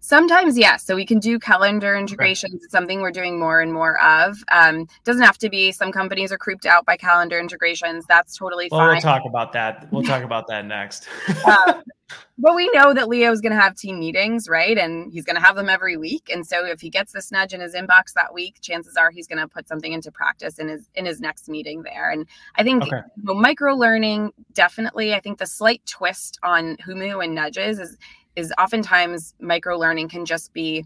[0.00, 0.84] Sometimes, yes.
[0.84, 2.54] So we can do calendar integrations.
[2.54, 2.64] Okay.
[2.64, 4.42] It's something we're doing more and more of.
[4.50, 5.72] Um, doesn't have to be.
[5.72, 8.06] Some companies are creeped out by calendar integrations.
[8.08, 8.94] That's totally well, fine.
[8.94, 9.92] We'll talk about that.
[9.92, 11.06] We'll talk about that next.
[11.46, 11.82] um,
[12.38, 14.78] but we know that Leo's going to have team meetings, right?
[14.78, 16.30] And he's going to have them every week.
[16.32, 19.26] And so if he gets this nudge in his inbox that week, chances are he's
[19.26, 22.10] going to put something into practice in his in his next meeting there.
[22.10, 22.96] And I think okay.
[23.16, 25.14] you know, micro learning definitely.
[25.14, 27.96] I think the slight twist on Humu and nudges is
[28.40, 30.84] is oftentimes micro learning can just be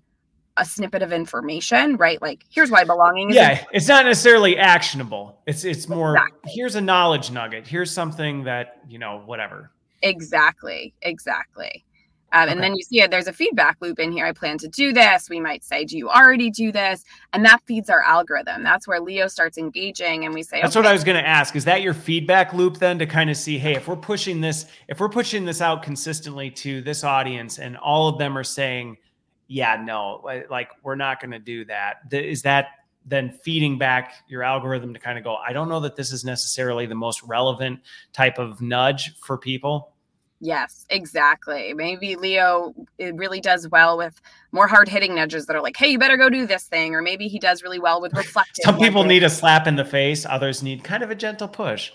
[0.57, 2.21] a snippet of information, right?
[2.21, 5.39] Like here's why belonging is Yeah, it's not necessarily actionable.
[5.47, 6.53] It's it's more exactly.
[6.55, 7.67] here's a knowledge nugget.
[7.67, 9.71] Here's something that, you know, whatever.
[10.03, 10.95] Exactly.
[11.03, 11.85] Exactly.
[12.35, 12.53] Um, okay.
[12.53, 14.27] And then you see it, there's a feedback loop in here.
[14.27, 15.31] I plan to do this.
[15.31, 17.05] We might say, Do you already do this?
[17.33, 18.65] And that feeds our algorithm.
[18.65, 20.25] That's where Leo starts engaging.
[20.25, 20.85] And we say, That's okay.
[20.85, 21.55] what I was going to ask.
[21.55, 24.67] Is that your feedback loop then to kind of see, hey, if we're pushing this,
[24.89, 28.97] if we're pushing this out consistently to this audience and all of them are saying,
[29.47, 32.13] Yeah, no, like we're not going to do that.
[32.13, 32.67] Is that
[33.07, 36.25] then feeding back your algorithm to kind of go, I don't know that this is
[36.25, 37.81] necessarily the most relevant
[38.13, 39.94] type of nudge for people?
[40.45, 41.73] Yes, exactly.
[41.73, 44.21] Maybe Leo it really does well with
[44.53, 46.95] more hard hitting nudges that are like, hey, you better go do this thing.
[46.95, 48.63] Or maybe he does really well with reflective.
[48.63, 51.93] Some people need a slap in the face, others need kind of a gentle push.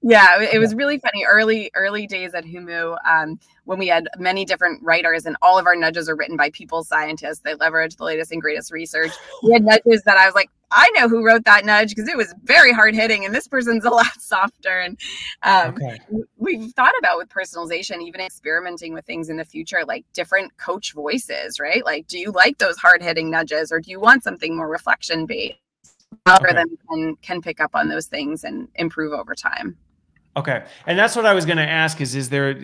[0.00, 1.24] Yeah, it was really funny.
[1.28, 5.66] Early, early days at Humu, um, when we had many different writers and all of
[5.66, 7.40] our nudges are written by people scientists.
[7.40, 9.10] They leverage the latest and greatest research.
[9.42, 12.16] We had nudges that I was like, I know who wrote that nudge because it
[12.16, 14.80] was very hard hitting, and this person's a lot softer.
[14.80, 14.98] And
[15.42, 15.98] um, okay.
[16.36, 20.92] we've thought about with personalization, even experimenting with things in the future, like different coach
[20.92, 21.84] voices, right?
[21.84, 25.26] Like, do you like those hard hitting nudges, or do you want something more reflection
[25.26, 25.58] based?
[26.24, 26.76] Algorithm okay.
[26.88, 29.76] can can pick up on those things and improve over time.
[30.36, 32.54] Okay, and that's what I was going to ask: is is there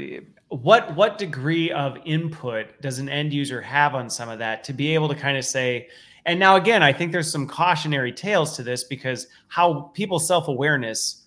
[0.48, 4.74] what what degree of input does an end user have on some of that to
[4.74, 5.88] be able to kind of say?
[6.26, 10.48] And now again, I think there's some cautionary tales to this because how people's self
[10.48, 11.26] awareness,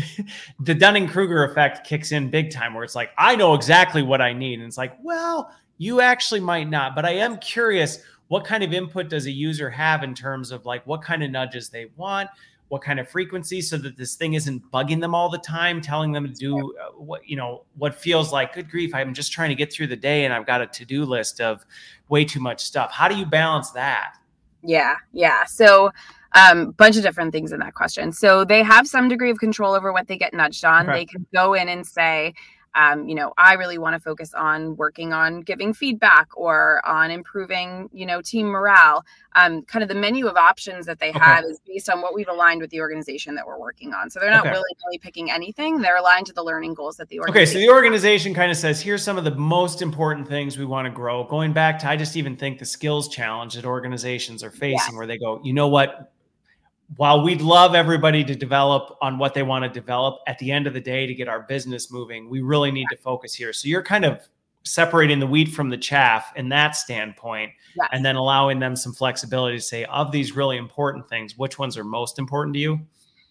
[0.60, 4.20] the Dunning Kruger effect kicks in big time, where it's like I know exactly what
[4.20, 7.98] I need, and it's like, well, you actually might not, but I am curious.
[8.28, 11.32] What kind of input does a user have in terms of like what kind of
[11.32, 12.30] nudges they want?
[12.70, 16.12] What kind of frequency so that this thing isn't bugging them all the time telling
[16.12, 19.48] them to do uh, what you know what feels like good grief i'm just trying
[19.48, 21.64] to get through the day and i've got a to-do list of
[22.10, 22.90] way too much stuff.
[22.92, 24.16] How do you balance that?
[24.62, 25.44] Yeah yeah.
[25.44, 25.90] So
[26.34, 28.12] um bunch of different things in that question.
[28.12, 30.88] So they have some degree of control over what they get nudged on.
[30.88, 31.00] Okay.
[31.00, 32.34] they can go in and say
[32.74, 37.10] um, you know, I really want to focus on working on giving feedback or on
[37.10, 39.04] improving, you know, team morale.
[39.36, 41.18] Um, kind of the menu of options that they okay.
[41.20, 44.10] have is based on what we've aligned with the organization that we're working on.
[44.10, 44.50] So they're not okay.
[44.50, 45.80] really really picking anything.
[45.80, 47.58] They're aligned to the learning goals that the organization.
[47.58, 50.64] Okay, so the organization kind of says, here's some of the most important things we
[50.64, 51.24] want to grow.
[51.24, 55.06] Going back to, I just even think the skills challenge that organizations are facing, where
[55.06, 56.12] they go, you know what,
[56.96, 60.66] while we'd love everybody to develop on what they want to develop, at the end
[60.66, 63.52] of the day, to get our business moving, we really need to focus here.
[63.52, 64.28] So you're kind of
[64.64, 67.88] separating the wheat from the chaff in that standpoint, yes.
[67.92, 71.78] and then allowing them some flexibility to say, of these really important things, which ones
[71.78, 72.80] are most important to you?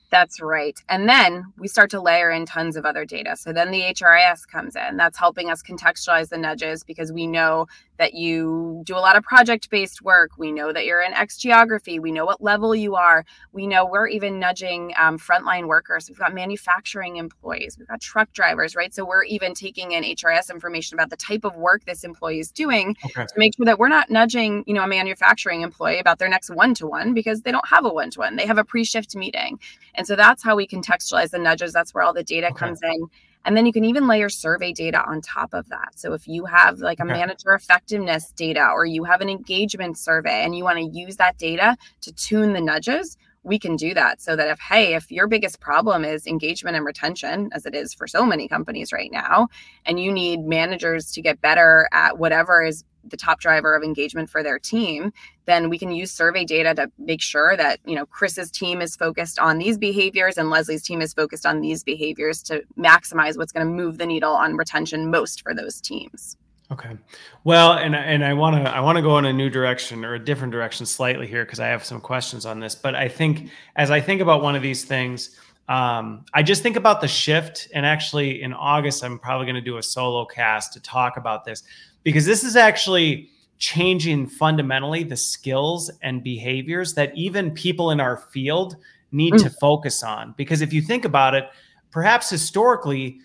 [0.10, 0.76] That's right.
[0.90, 3.36] And then we start to layer in tons of other data.
[3.38, 4.98] So then the HRIS comes in.
[4.98, 7.68] That's helping us contextualize the nudges because we know
[8.00, 10.32] that you do a lot of project based work.
[10.38, 12.00] We know that you're in X geography.
[12.00, 13.26] We know what level you are.
[13.52, 16.10] We know we're even nudging um, frontline workers.
[16.10, 17.78] We've got manufacturing employees.
[17.78, 18.94] We've got truck drivers, right?
[18.94, 22.52] So we're even taking in HRIS information about the type of work this employee is
[22.52, 23.26] doing okay.
[23.26, 26.50] to make sure that we're not nudging, you know, a manufacturing employee about their next
[26.50, 28.38] one to one because they don't have a one to one.
[28.38, 29.60] They have a pre shift meeting.
[29.96, 31.74] And so that's how we contextualize the nudges.
[31.74, 32.56] That's where all the data okay.
[32.56, 33.08] comes in.
[33.46, 35.98] And then you can even layer survey data on top of that.
[35.98, 37.14] So if you have like a okay.
[37.14, 41.38] manager effectiveness data or you have an engagement survey and you want to use that
[41.38, 45.28] data to tune the nudges, we can do that so that if hey if your
[45.28, 49.48] biggest problem is engagement and retention as it is for so many companies right now
[49.86, 54.30] and you need managers to get better at whatever is the top driver of engagement
[54.30, 55.12] for their team
[55.46, 58.96] then we can use survey data to make sure that you know chris's team is
[58.96, 63.54] focused on these behaviors and leslie's team is focused on these behaviors to maximize what's
[63.54, 66.36] going to move the needle on retention most for those teams
[66.72, 66.96] okay
[67.44, 70.14] well and and i want to i want to go in a new direction or
[70.14, 73.50] a different direction slightly here because i have some questions on this but i think
[73.76, 75.36] as i think about one of these things
[75.70, 79.62] um, I just think about the shift, and actually in August, I'm probably going to
[79.62, 81.62] do a solo cast to talk about this
[82.02, 88.18] because this is actually changing fundamentally the skills and behaviors that even people in our
[88.18, 88.78] field
[89.12, 89.44] need mm.
[89.44, 90.34] to focus on.
[90.38, 91.48] Because if you think about it,
[91.92, 93.20] perhaps historically,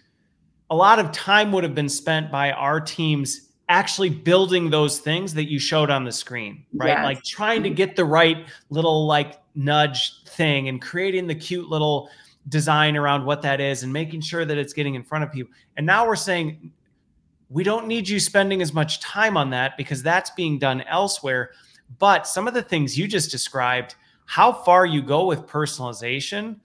[0.75, 5.33] a lot of time would have been spent by our teams actually building those things
[5.33, 6.89] that you showed on the screen, right?
[6.89, 7.05] Yes.
[7.05, 12.11] Like trying to get the right little like nudge thing and creating the cute little
[12.49, 15.53] design around what that is and making sure that it's getting in front of people.
[15.77, 16.73] And now we're saying
[17.49, 21.53] we don't need you spending as much time on that because that's being done elsewhere.
[22.01, 23.95] But some of the things you just described,
[24.27, 26.57] how far you go with personalization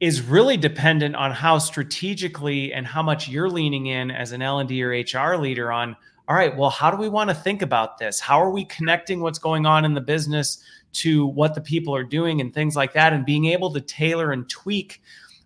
[0.00, 4.82] is really dependent on how strategically and how much you're leaning in as an L&D
[4.82, 5.96] or HR leader on
[6.28, 8.20] all right, well, how do we want to think about this?
[8.20, 12.04] How are we connecting what's going on in the business to what the people are
[12.04, 15.00] doing and things like that and being able to tailor and tweak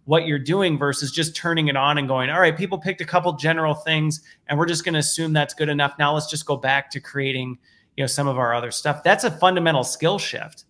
[0.07, 3.05] what you're doing versus just turning it on and going, all right, people picked a
[3.05, 5.95] couple general things and we're just going to assume that's good enough.
[6.01, 7.59] Now let's just go back to creating,
[7.97, 9.05] you know, some of our other stuff.
[9.05, 10.65] That's a fundamental skill shift.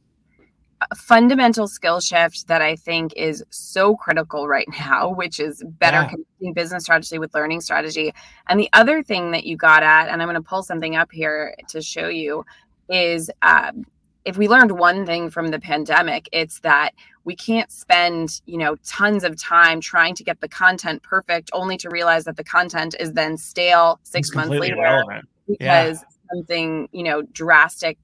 [0.96, 6.08] Fundamental skill shift that I think is so critical right now, which is better yeah.
[6.08, 8.12] connecting business strategy with learning strategy.
[8.48, 11.10] And the other thing that you got at, and I'm going to pull something up
[11.12, 12.44] here to show you,
[12.88, 13.84] is um,
[14.24, 16.92] if we learned one thing from the pandemic, it's that
[17.24, 21.76] we can't spend, you know, tons of time trying to get the content perfect only
[21.78, 25.28] to realize that the content is then stale 6 it's months later irrelevant.
[25.46, 26.34] because yeah.
[26.34, 27.98] something, you know, drastic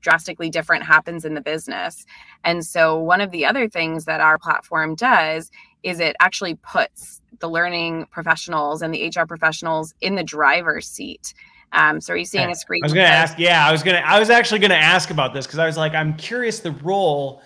[0.00, 2.04] drastically different happens in the business.
[2.44, 5.50] And so one of the other things that our platform does
[5.82, 11.34] is it actually puts the learning professionals and the HR professionals in the driver's seat.
[11.72, 12.82] Um, so are you seeing a screen?
[12.84, 13.38] I was going to ask.
[13.38, 14.06] Yeah, I was going to.
[14.06, 16.72] I was actually going to ask about this because I was like, I'm curious the
[16.72, 17.42] role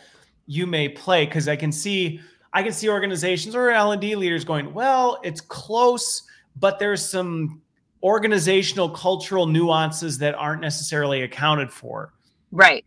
[0.47, 2.21] you may play because I can see
[2.53, 6.23] I can see organizations or L and D leaders going, well, it's close,
[6.57, 7.61] but there's some
[8.03, 12.13] organizational cultural nuances that aren't necessarily accounted for.
[12.51, 12.85] Right.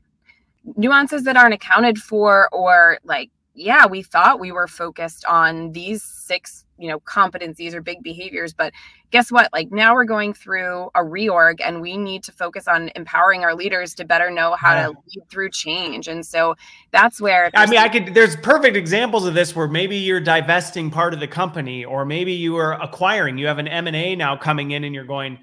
[0.75, 6.03] Nuances that aren't accounted for, or like, yeah, we thought we were focused on these
[6.03, 8.71] six you know competencies or big behaviors but
[9.11, 12.89] guess what like now we're going through a reorg and we need to focus on
[12.95, 14.87] empowering our leaders to better know how yeah.
[14.87, 16.55] to lead through change and so
[16.91, 20.89] that's where i mean i could there's perfect examples of this where maybe you're divesting
[20.89, 24.71] part of the company or maybe you are acquiring you have an m&a now coming
[24.71, 25.37] in and you're going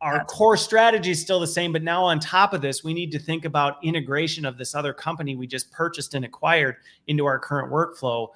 [0.00, 3.12] our core strategy is still the same but now on top of this we need
[3.12, 6.76] to think about integration of this other company we just purchased and acquired
[7.06, 8.28] into our current workflow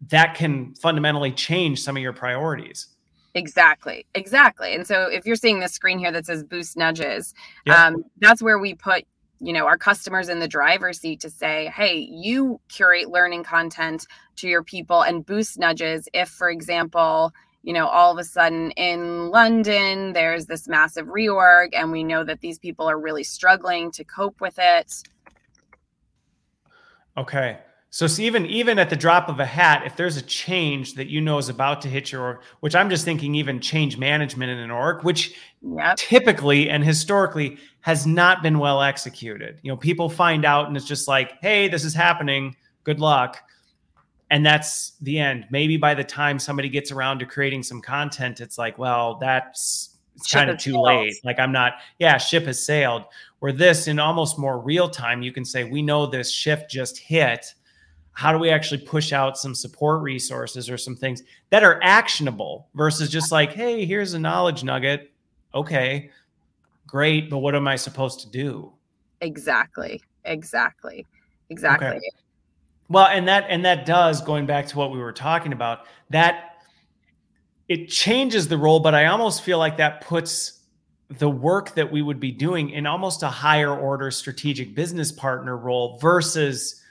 [0.00, 2.88] that can fundamentally change some of your priorities.
[3.34, 4.06] Exactly.
[4.14, 4.74] Exactly.
[4.74, 7.34] And so if you're seeing the screen here that says boost nudges,
[7.66, 7.86] yeah.
[7.86, 9.04] um, that's where we put
[9.38, 14.06] you know our customers in the driver's seat to say hey you curate learning content
[14.34, 17.30] to your people and boost nudges if for example
[17.66, 22.24] you know all of a sudden in london there's this massive reorg and we know
[22.24, 25.02] that these people are really struggling to cope with it
[27.18, 27.58] okay
[27.96, 31.18] so even even at the drop of a hat, if there's a change that you
[31.18, 34.58] know is about to hit your org, which I'm just thinking even change management in
[34.58, 35.96] an org, which yep.
[35.96, 39.60] typically and historically has not been well executed.
[39.62, 42.54] You know, people find out and it's just like, hey, this is happening.
[42.84, 43.38] Good luck.
[44.30, 45.46] And that's the end.
[45.50, 49.96] Maybe by the time somebody gets around to creating some content, it's like, well, that's
[50.16, 50.84] it's kind of too sailed.
[50.84, 51.14] late.
[51.24, 53.04] Like I'm not, yeah, ship has sailed.
[53.38, 56.98] Where this in almost more real time, you can say, we know this shift just
[56.98, 57.54] hit
[58.16, 62.66] how do we actually push out some support resources or some things that are actionable
[62.74, 65.12] versus just like, hey, here's a knowledge nugget.
[65.54, 66.08] Okay,
[66.86, 68.72] great, but what am I supposed to do?
[69.20, 70.00] Exactly.
[70.24, 71.06] Exactly.
[71.50, 71.88] Exactly.
[71.88, 72.10] Okay.
[72.88, 76.56] Well, and that and that does going back to what we were talking about, that
[77.68, 80.60] it changes the role, but I almost feel like that puts
[81.08, 85.56] the work that we would be doing in almost a higher order strategic business partner
[85.56, 86.82] role versus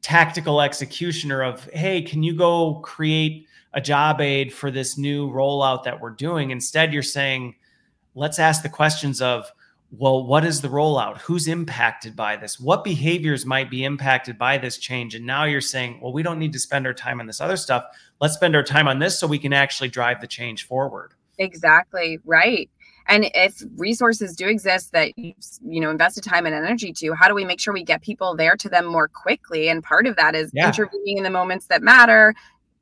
[0.00, 5.82] tactical executioner of hey can you go create a job aid for this new rollout
[5.84, 6.50] that we're doing?
[6.50, 7.54] Instead you're saying
[8.14, 9.50] let's ask the questions of
[9.90, 11.18] well what is the rollout?
[11.18, 12.60] Who's impacted by this?
[12.60, 15.14] What behaviors might be impacted by this change?
[15.14, 17.56] And now you're saying well we don't need to spend our time on this other
[17.56, 17.84] stuff.
[18.20, 21.14] Let's spend our time on this so we can actually drive the change forward.
[21.38, 22.18] Exactly.
[22.24, 22.70] Right.
[23.08, 25.32] And if resources do exist that you,
[25.66, 28.36] you know invested time and energy to how do we make sure we get people
[28.36, 29.68] there to them more quickly?
[29.68, 30.66] And part of that is yeah.
[30.66, 32.34] intervening in the moments that matter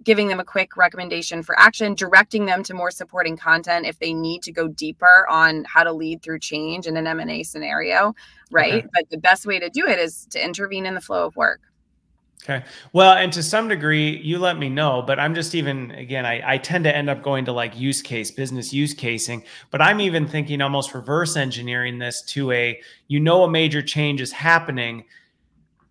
[0.02, 4.12] giving them a quick recommendation for action directing them to more supporting content if they
[4.12, 8.14] need to go deeper on how to lead through change in an m&a scenario
[8.50, 8.86] right okay.
[8.92, 11.60] but the best way to do it is to intervene in the flow of work
[12.48, 12.64] Okay.
[12.92, 16.54] Well, and to some degree, you let me know, but I'm just even, again, I,
[16.54, 19.42] I tend to end up going to like use case, business use casing,
[19.72, 24.20] but I'm even thinking almost reverse engineering this to a, you know, a major change
[24.20, 25.06] is happening.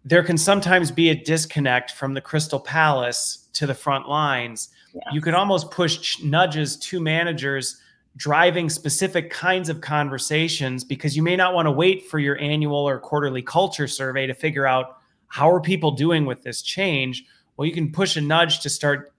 [0.05, 4.69] There can sometimes be a disconnect from the Crystal Palace to the front lines.
[4.93, 5.01] Yeah.
[5.13, 7.81] You can almost push nudges to managers
[8.17, 12.87] driving specific kinds of conversations because you may not want to wait for your annual
[12.87, 17.25] or quarterly culture survey to figure out how are people doing with this change?
[17.57, 19.11] Well, you can push a nudge to start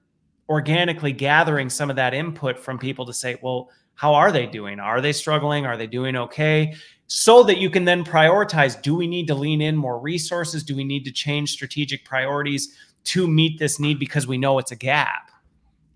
[0.48, 4.78] organically gathering some of that input from people to say, well, how are they doing?
[4.78, 5.66] Are they struggling?
[5.66, 6.74] Are they doing okay?
[7.06, 10.62] So that you can then prioritize do we need to lean in more resources?
[10.62, 12.76] Do we need to change strategic priorities
[13.06, 15.30] to meet this need because we know it's a gap?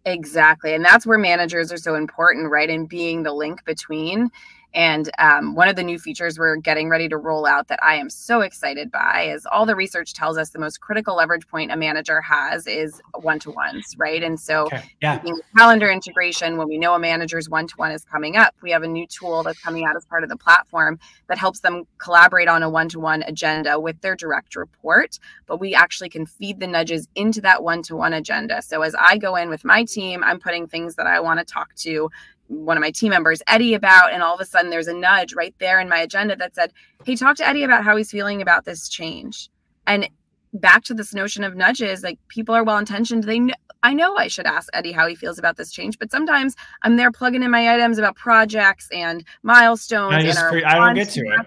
[0.04, 0.74] Exactly.
[0.74, 2.70] And that's where managers are so important, right?
[2.70, 4.30] In being the link between
[4.72, 7.96] and um, one of the new features we're getting ready to roll out that I
[7.96, 11.72] am so excited by is all the research tells us the most critical leverage point
[11.72, 14.22] a manager has is one to ones, right?
[14.22, 14.82] And so, okay.
[15.02, 15.22] yeah.
[15.56, 18.82] calendar integration, when we know a manager's one to one is coming up, we have
[18.82, 20.98] a new tool that's coming out as part of the platform
[21.28, 25.18] that helps them collaborate on a one to one agenda with their direct report.
[25.46, 28.62] But we actually can feed the nudges into that one to one agenda.
[28.62, 31.44] So, as I go in with my team, I'm putting things that I want to
[31.44, 32.10] talk to
[32.50, 35.34] one of my team members, Eddie, about, and all of a sudden there's a nudge
[35.34, 36.72] right there in my agenda that said,
[37.04, 39.48] Hey, talk to Eddie about how he's feeling about this change.
[39.86, 40.08] And
[40.52, 43.24] back to this notion of nudges, like people are well intentioned.
[43.24, 46.10] They know, I know I should ask Eddie how he feels about this change, but
[46.10, 50.14] sometimes I'm there plugging in my items about projects and milestones.
[50.14, 51.46] I, just, I don't get to it.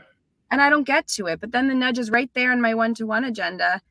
[0.52, 1.42] And I don't get to it.
[1.42, 3.82] But then the nudge is right there in my one to one agenda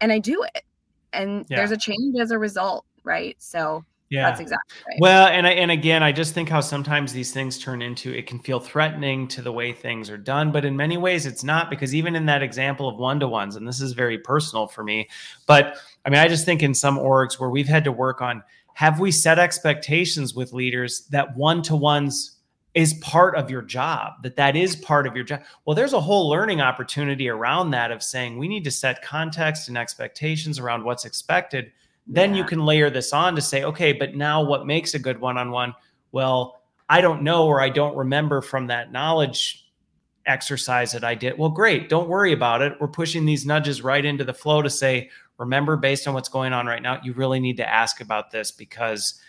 [0.00, 0.64] and I do it.
[1.12, 1.58] And yeah.
[1.58, 3.36] there's a change as a result, right?
[3.38, 4.28] So yeah.
[4.28, 4.98] That's exactly right.
[5.00, 8.26] Well, and I, and again, I just think how sometimes these things turn into it
[8.26, 11.70] can feel threatening to the way things are done, but in many ways it's not
[11.70, 14.84] because even in that example of one to ones, and this is very personal for
[14.84, 15.08] me,
[15.46, 18.42] but I mean, I just think in some orgs where we've had to work on
[18.74, 22.32] have we set expectations with leaders that one to ones
[22.74, 26.00] is part of your job that that is part of your job well there's a
[26.00, 30.84] whole learning opportunity around that of saying we need to set context and expectations around
[30.84, 31.72] what's expected
[32.06, 32.38] then yeah.
[32.38, 35.36] you can layer this on to say, okay, but now what makes a good one
[35.36, 35.74] on one?
[36.12, 39.66] Well, I don't know or I don't remember from that knowledge
[40.26, 41.38] exercise that I did.
[41.38, 41.88] Well, great.
[41.88, 42.74] Don't worry about it.
[42.80, 46.52] We're pushing these nudges right into the flow to say, remember, based on what's going
[46.52, 49.20] on right now, you really need to ask about this because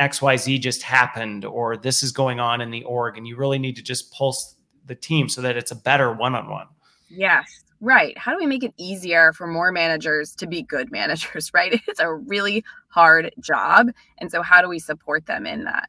[0.00, 3.16] XYZ just happened or this is going on in the org.
[3.16, 4.56] And you really need to just pulse
[4.86, 6.66] the team so that it's a better one on one.
[7.08, 7.63] Yes.
[7.80, 8.16] Right.
[8.16, 11.80] How do we make it easier for more managers to be good managers, right?
[11.86, 13.90] It's a really hard job.
[14.18, 15.88] And so, how do we support them in that?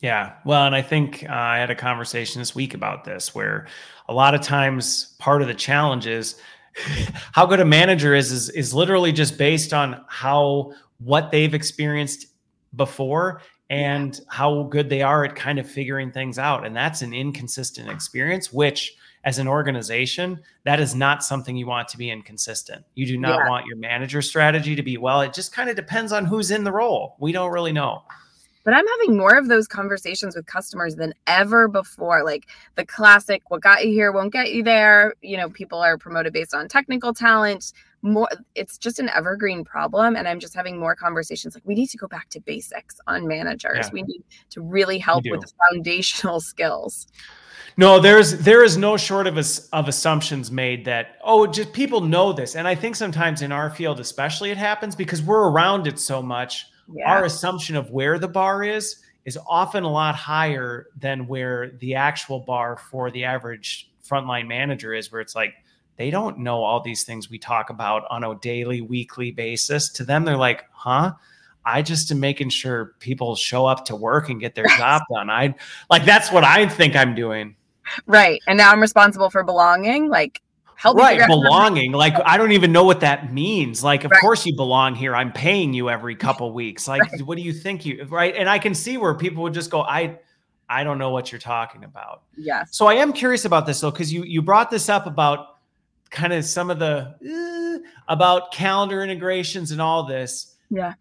[0.00, 0.34] Yeah.
[0.44, 3.66] Well, and I think uh, I had a conversation this week about this where
[4.08, 6.36] a lot of times part of the challenge is
[7.32, 12.26] how good a manager is, is, is literally just based on how, what they've experienced
[12.76, 13.40] before
[13.70, 16.66] and how good they are at kind of figuring things out.
[16.66, 21.88] And that's an inconsistent experience, which as an organization, that is not something you want
[21.88, 22.84] to be inconsistent.
[22.94, 23.48] You do not yeah.
[23.48, 26.62] want your manager strategy to be, well, it just kind of depends on who's in
[26.62, 27.16] the role.
[27.18, 28.02] We don't really know.
[28.64, 32.24] But I'm having more of those conversations with customers than ever before.
[32.24, 32.46] Like
[32.76, 35.14] the classic, what got you here won't get you there.
[35.20, 37.72] You know, people are promoted based on technical talent.
[38.04, 40.14] More, it's just an evergreen problem.
[40.14, 43.26] And I'm just having more conversations like, we need to go back to basics on
[43.26, 43.86] managers.
[43.86, 43.90] Yeah.
[43.92, 47.06] We need to really help with the foundational skills.
[47.76, 52.00] No, there's there is no short of us of assumptions made that oh just people
[52.00, 55.88] know this, and I think sometimes in our field especially it happens because we're around
[55.88, 56.66] it so much.
[56.94, 57.10] Yeah.
[57.10, 61.96] Our assumption of where the bar is is often a lot higher than where the
[61.96, 65.54] actual bar for the average frontline manager is, where it's like
[65.96, 69.88] they don't know all these things we talk about on a daily, weekly basis.
[69.90, 71.14] To them, they're like, huh?
[71.64, 75.30] I just am making sure people show up to work and get their job done.
[75.30, 75.54] I
[75.90, 77.56] like that's what I think I'm doing.
[78.06, 78.40] Right.
[78.46, 80.08] And now I'm responsible for belonging.
[80.08, 80.40] Like
[80.76, 84.20] help right belonging like i don't even know what that means like of right.
[84.20, 87.22] course you belong here i'm paying you every couple weeks like right.
[87.22, 89.82] what do you think you right and i can see where people would just go
[89.82, 90.18] i
[90.68, 93.90] i don't know what you're talking about yeah so i am curious about this though
[93.90, 95.53] because you you brought this up about
[96.10, 97.14] kind of some of the
[97.78, 100.94] uh, about calendar integrations and all this yeah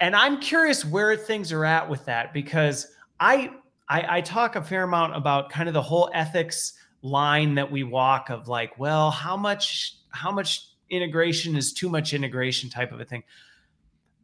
[0.00, 2.88] and I'm curious where things are at with that because
[3.20, 3.50] I,
[3.88, 7.84] I I talk a fair amount about kind of the whole ethics line that we
[7.84, 13.00] walk of like, well, how much how much integration is too much integration type of
[13.00, 13.22] a thing.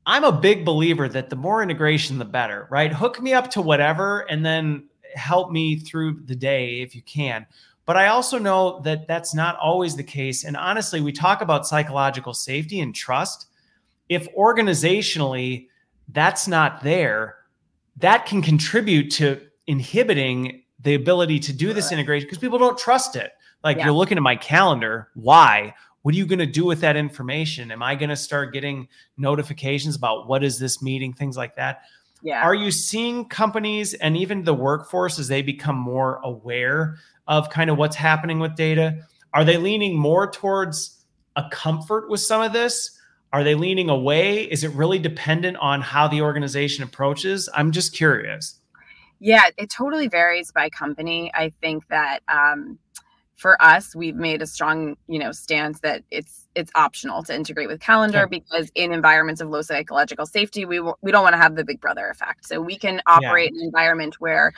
[0.07, 2.93] I'm a big believer that the more integration, the better, right?
[2.93, 7.47] Hook me up to whatever and then help me through the day if you can.
[7.91, 10.45] But I also know that that's not always the case.
[10.45, 13.47] And honestly, we talk about psychological safety and trust
[14.09, 15.66] if organizationally
[16.07, 17.38] that's not there,
[17.97, 23.16] that can contribute to inhibiting the ability to do this integration because people don't trust
[23.16, 23.32] it.
[23.64, 23.86] Like yeah.
[23.86, 25.74] you're looking at my calendar, why?
[26.03, 27.72] What are you going to do with that information?
[27.72, 28.86] Am I going to start getting
[29.16, 31.82] notifications about what is this meeting, things like that?
[32.22, 32.43] Yeah.
[32.43, 36.99] Are you seeing companies and even the workforce as they become more aware
[37.31, 38.99] of kind of what's happening with data?
[39.33, 41.03] Are they leaning more towards
[41.37, 42.99] a comfort with some of this?
[43.33, 44.43] Are they leaning away?
[44.43, 47.49] Is it really dependent on how the organization approaches?
[47.55, 48.59] I'm just curious.
[49.20, 51.31] Yeah, it totally varies by company.
[51.33, 52.78] I think that um,
[53.37, 57.68] for us, we've made a strong, you know, stance that it's it's optional to integrate
[57.68, 58.41] with calendar okay.
[58.41, 61.81] because in environments of low psychological safety, we we don't want to have the Big
[61.81, 62.47] Brother effect.
[62.47, 63.61] So we can operate yeah.
[63.61, 64.53] an environment where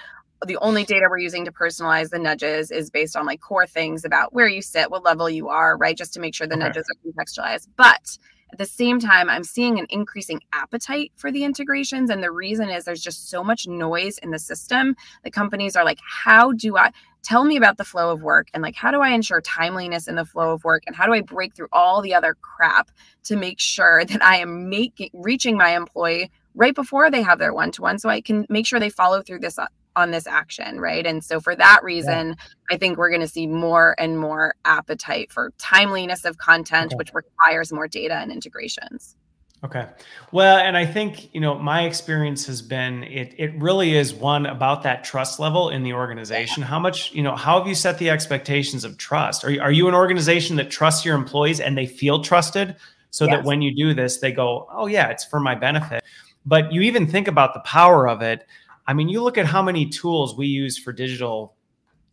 [0.46, 4.04] the only data we're using to personalize the nudges is based on like core things
[4.04, 5.96] about where you sit, what level you are, right?
[5.96, 6.64] Just to make sure the okay.
[6.64, 7.68] nudges are contextualized.
[7.76, 8.18] But
[8.52, 12.10] at the same time, I'm seeing an increasing appetite for the integrations.
[12.10, 14.94] And the reason is there's just so much noise in the system.
[15.24, 18.48] The companies are like, how do I tell me about the flow of work?
[18.52, 20.82] And like, how do I ensure timeliness in the flow of work?
[20.86, 22.90] And how do I break through all the other crap
[23.24, 27.54] to make sure that I am making reaching my employee right before they have their
[27.54, 29.66] one to one so I can make sure they follow through this uh,
[29.96, 31.06] on this action, right?
[31.06, 32.34] And so for that reason, yeah.
[32.70, 36.96] I think we're going to see more and more appetite for timeliness of content, okay.
[36.96, 39.16] which requires more data and integrations.
[39.64, 39.86] Okay.
[40.32, 44.46] Well, and I think, you know, my experience has been it it really is one
[44.46, 46.64] about that trust level in the organization.
[46.64, 49.44] How much, you know, how have you set the expectations of trust?
[49.44, 52.74] Are you, are you an organization that trusts your employees and they feel trusted
[53.10, 53.36] so yes.
[53.36, 56.02] that when you do this, they go, "Oh yeah, it's for my benefit."
[56.44, 58.44] But you even think about the power of it
[58.86, 61.54] I mean, you look at how many tools we use for digital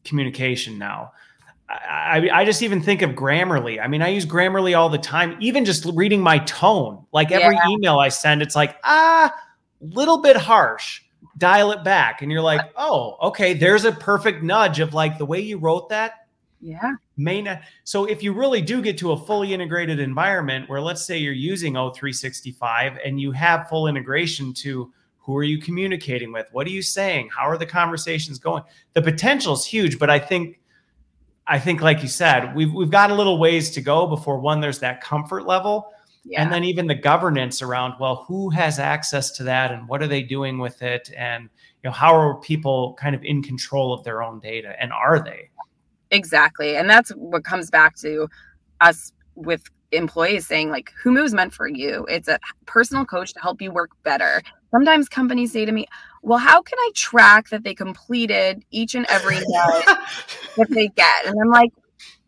[0.03, 1.11] communication now.
[1.69, 3.79] I, I, just even think of Grammarly.
[3.79, 7.05] I mean, I use Grammarly all the time, even just reading my tone.
[7.11, 7.69] Like every yeah.
[7.69, 9.31] email I send, it's like, ah,
[9.79, 11.01] little bit harsh.
[11.37, 12.21] Dial it back.
[12.21, 15.89] And you're like, oh, okay, there's a perfect nudge of like the way you wrote
[15.89, 16.27] that.
[16.59, 16.95] Yeah.
[17.15, 17.61] May not.
[17.83, 21.33] So if you really do get to a fully integrated environment where let's say you're
[21.33, 24.91] using O365 and you have full integration to
[25.29, 26.47] who are you communicating with?
[26.53, 27.29] What are you saying?
[27.29, 28.63] How are the conversations going?
[28.93, 30.59] The potential is huge, but I think
[31.45, 34.59] I think like you said, we've we've got a little ways to go before one
[34.59, 35.93] there's that comfort level.
[36.25, 36.41] Yeah.
[36.41, 40.07] And then even the governance around, well, who has access to that and what are
[40.07, 41.11] they doing with it?
[41.15, 44.73] And you know, how are people kind of in control of their own data?
[44.81, 45.51] And are they?
[46.09, 46.75] Exactly.
[46.75, 48.27] And that's what comes back to
[48.81, 49.61] us with
[49.91, 53.71] employees saying like who is meant for you it's a personal coach to help you
[53.71, 55.85] work better sometimes companies say to me
[56.21, 59.83] well how can i track that they completed each and every day
[60.57, 61.71] that they get and i'm like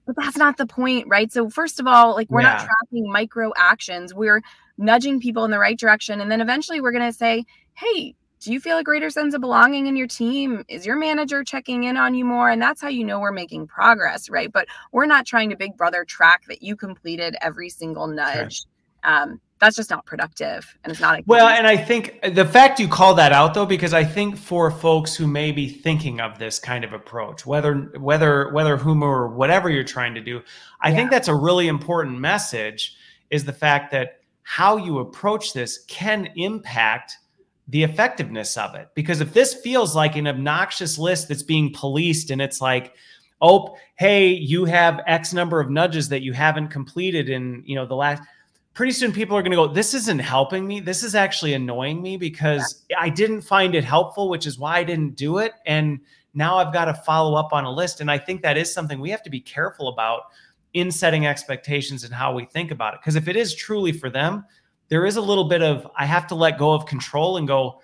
[0.06, 2.54] but that's not the point right so first of all like we're yeah.
[2.54, 4.42] not tracking micro actions we're
[4.78, 8.52] nudging people in the right direction and then eventually we're going to say hey do
[8.52, 10.66] you feel a greater sense of belonging in your team?
[10.68, 12.50] Is your manager checking in on you more?
[12.50, 14.52] And that's how you know we're making progress, right?
[14.52, 18.64] But we're not trying to big brother track that you completed every single nudge.
[19.04, 22.80] Um, that's just not productive and it's not a well and i think the fact
[22.80, 26.38] you call that out though because i think for folks who may be thinking of
[26.38, 30.42] this kind of approach whether whether whether whom or whatever you're trying to do
[30.82, 30.96] i yeah.
[30.96, 32.98] think that's a really important message
[33.30, 37.18] is the fact that how you approach this can impact
[37.68, 38.90] the effectiveness of it.
[38.96, 42.94] Because if this feels like an obnoxious list that's being policed and it's like,
[43.42, 47.86] oh, hey, you have X number of nudges that you haven't completed in, you know,
[47.86, 48.22] the last
[48.74, 50.80] pretty soon people are going to go, this isn't helping me.
[50.80, 52.86] This is actually annoying me because.
[52.98, 55.54] I didn't find it helpful, which is why I didn't do it.
[55.66, 56.00] And
[56.34, 58.02] now I've got to follow up on a list.
[58.02, 60.24] And I think that is something we have to be careful about
[60.74, 63.02] in setting expectations and how we think about it.
[63.02, 64.46] Because if it is truly for them,
[64.90, 67.82] there is a little bit of I have to let go of control and go,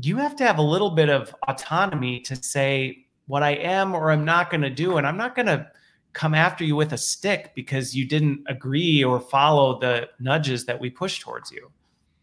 [0.00, 4.10] you have to have a little bit of autonomy to say what I am or
[4.10, 4.96] I'm not going to do.
[4.96, 5.68] And I'm not going to
[6.16, 10.80] come after you with a stick because you didn't agree or follow the nudges that
[10.80, 11.70] we push towards you.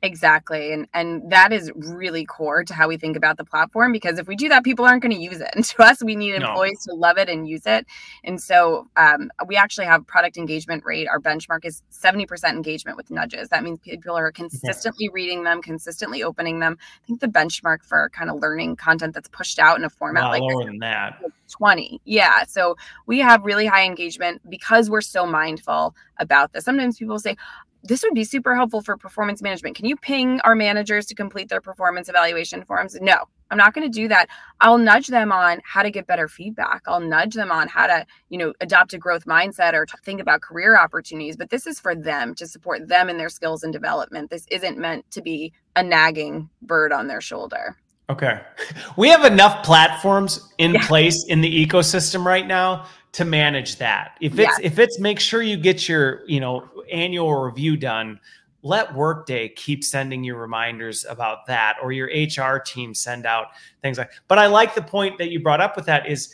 [0.04, 0.74] Exactly.
[0.74, 4.28] And and that is really core to how we think about the platform because if
[4.28, 5.50] we do that, people aren't going to use it.
[5.56, 6.94] And to us, we need employees no.
[6.94, 7.88] to love it and use it.
[8.26, 11.08] And so um, we actually have product engagement rate.
[11.08, 13.48] Our benchmark is 70% engagement with nudges.
[13.48, 16.78] That means people are consistently reading them, consistently opening them.
[16.82, 20.26] I think the benchmark for kind of learning content that's pushed out in a format
[20.26, 21.22] like lower than that.
[21.50, 22.02] 20.
[22.04, 22.44] Yeah.
[22.44, 22.76] So
[23.06, 26.66] we have really high engagement because we're so mindful about this.
[26.66, 27.38] Sometimes people say,
[27.84, 29.76] this would be super helpful for performance management.
[29.76, 32.98] Can you ping our managers to complete their performance evaluation forms?
[33.02, 34.30] No, I'm not going to do that.
[34.62, 36.82] I'll nudge them on how to get better feedback.
[36.88, 40.42] I'll nudge them on how to, you know, adopt a growth mindset or think about
[40.42, 41.36] career opportunities.
[41.36, 44.30] But this is for them to support them in their skills and development.
[44.30, 47.78] This isn't meant to be a nagging bird on their shoulder.
[48.10, 48.42] Okay.
[48.96, 50.88] We have enough platforms in yeah.
[50.88, 54.18] place in the ecosystem right now to manage that.
[54.22, 54.66] If it's yeah.
[54.66, 58.20] if it's make sure you get your, you know, annual review done,
[58.64, 63.48] let Workday keep sending you reminders about that or your HR team send out
[63.82, 64.12] things like.
[64.28, 66.34] But I like the point that you brought up with that is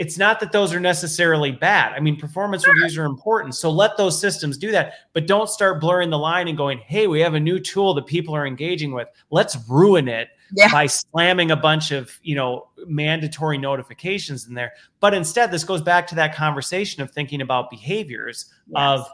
[0.00, 1.92] it's not that those are necessarily bad.
[1.92, 2.74] I mean, performance sure.
[2.74, 3.54] reviews are important.
[3.54, 7.06] So let those systems do that, but don't start blurring the line and going, "Hey,
[7.06, 9.08] we have a new tool that people are engaging with.
[9.30, 10.68] Let's ruin it." Yeah.
[10.72, 15.80] by slamming a bunch of you know mandatory notifications in there but instead this goes
[15.80, 18.74] back to that conversation of thinking about behaviors yes.
[18.74, 19.06] of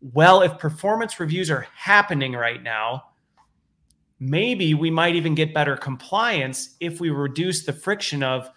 [0.00, 3.04] well, if performance reviews are happening right now,
[4.18, 8.50] maybe we might even get better compliance if we reduce the friction of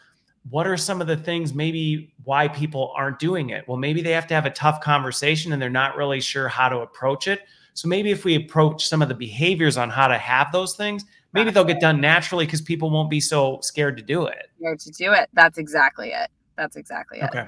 [0.50, 3.68] what are some of the things maybe why people aren't doing it?
[3.68, 6.70] Well maybe they have to have a tough conversation and they're not really sure how
[6.70, 7.42] to approach it.
[7.74, 11.06] So maybe if we approach some of the behaviors on how to have those things
[11.34, 14.50] maybe they'll get done naturally because people won't be so scared to do it.
[14.60, 15.30] Scared to do it.
[15.34, 16.30] That's exactly it.
[16.56, 17.26] That's exactly it.
[17.26, 17.48] Okay.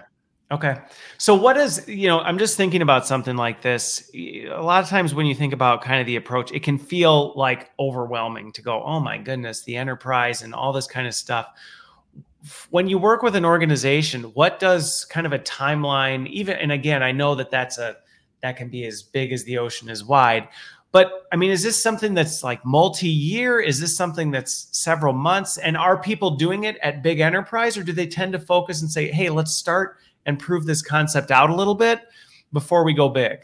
[0.52, 0.76] Okay.
[1.18, 4.12] So what is, you know, I'm just thinking about something like this.
[4.14, 7.34] A lot of times when you think about kind of the approach, it can feel
[7.38, 11.48] like overwhelming to go, "Oh my goodness, the enterprise and all this kind of stuff."
[12.70, 17.04] When you work with an organization, what does kind of a timeline even and again,
[17.04, 17.98] I know that that's a
[18.42, 20.48] that can be as big as the ocean is wide.
[20.92, 23.60] But I mean, is this something that's like multi-year?
[23.60, 25.58] Is this something that's several months?
[25.58, 28.92] And are people doing it at big enterprise or do they tend to focus and
[28.92, 32.02] say, "Hey, let's start and prove this concept out a little bit
[32.54, 33.40] before we go big?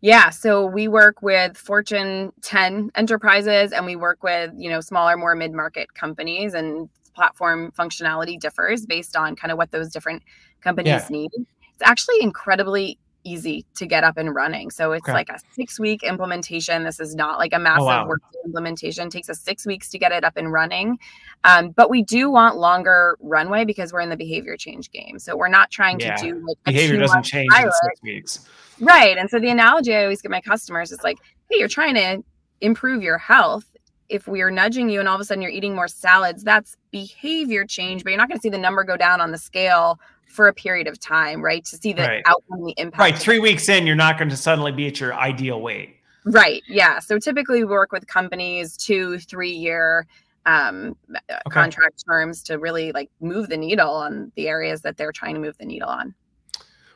[0.00, 5.16] Yeah, so we work with Fortune 10 enterprises and we work with, you know, smaller
[5.16, 10.22] more mid-market companies and platform functionality differs based on kind of what those different
[10.60, 11.06] companies yeah.
[11.10, 11.30] need.
[11.34, 14.70] It's actually incredibly easy to get up and running.
[14.70, 15.12] So it's okay.
[15.12, 16.84] like a six week implementation.
[16.84, 18.08] This is not like a massive oh, wow.
[18.08, 19.06] work implementation.
[19.06, 20.98] It takes us six weeks to get it up and running.
[21.44, 25.18] Um, but we do want longer runway because we're in the behavior change game.
[25.18, 26.16] So we're not trying yeah.
[26.16, 27.66] to do like behavior doesn't change pilot.
[27.66, 28.48] in six weeks.
[28.80, 29.16] Right.
[29.16, 31.18] And so the analogy I always give my customers is like,
[31.50, 32.22] hey, you're trying to
[32.60, 33.64] improve your health
[34.12, 36.76] if we are nudging you and all of a sudden you're eating more salads, that's
[36.90, 39.98] behavior change, but you're not going to see the number go down on the scale
[40.26, 41.64] for a period of time, right?
[41.64, 42.22] To see the right.
[42.26, 43.00] outcome, the impact.
[43.00, 43.18] Right.
[43.18, 45.96] Three weeks in, you're not going to suddenly be at your ideal weight.
[46.26, 46.62] Right.
[46.68, 46.98] Yeah.
[46.98, 50.06] So typically we work with companies two, three year
[50.44, 51.40] um, okay.
[51.50, 55.40] contract terms to really like move the needle on the areas that they're trying to
[55.40, 56.14] move the needle on.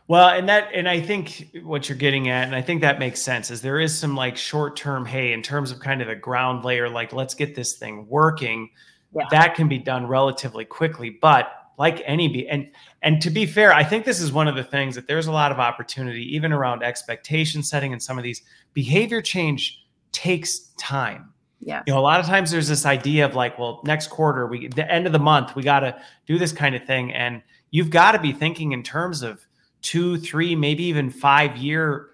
[0.09, 3.21] Well, and that, and I think what you're getting at, and I think that makes
[3.21, 6.15] sense, is there is some like short term, hey, in terms of kind of the
[6.15, 8.71] ground layer, like let's get this thing working.
[9.15, 9.25] Yeah.
[9.31, 12.71] That can be done relatively quickly, but like any be and
[13.03, 15.33] and to be fair i think this is one of the things that there's a
[15.33, 18.43] lot of opportunity even around expectation setting and some of these
[18.73, 23.35] behavior change takes time yeah you know a lot of times there's this idea of
[23.35, 25.97] like well next quarter we the end of the month we got to
[26.27, 29.46] do this kind of thing and you've got to be thinking in terms of
[29.83, 32.11] two three maybe even five year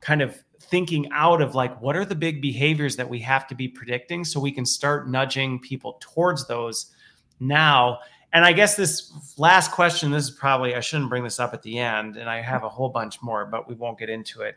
[0.00, 3.54] kind of thinking out of like what are the big behaviors that we have to
[3.54, 6.92] be predicting so we can start nudging people towards those
[7.40, 7.98] now
[8.32, 11.62] and I guess this last question, this is probably, I shouldn't bring this up at
[11.62, 14.56] the end, and I have a whole bunch more, but we won't get into it.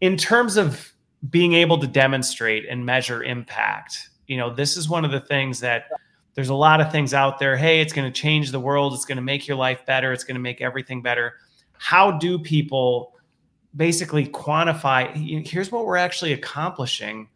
[0.00, 0.92] In terms of
[1.30, 5.58] being able to demonstrate and measure impact, you know, this is one of the things
[5.60, 5.86] that
[6.34, 7.56] there's a lot of things out there.
[7.56, 8.94] Hey, it's going to change the world.
[8.94, 10.12] It's going to make your life better.
[10.12, 11.34] It's going to make everything better.
[11.82, 13.12] How do people
[13.74, 15.10] basically quantify?
[15.44, 17.28] Here's what we're actually accomplishing,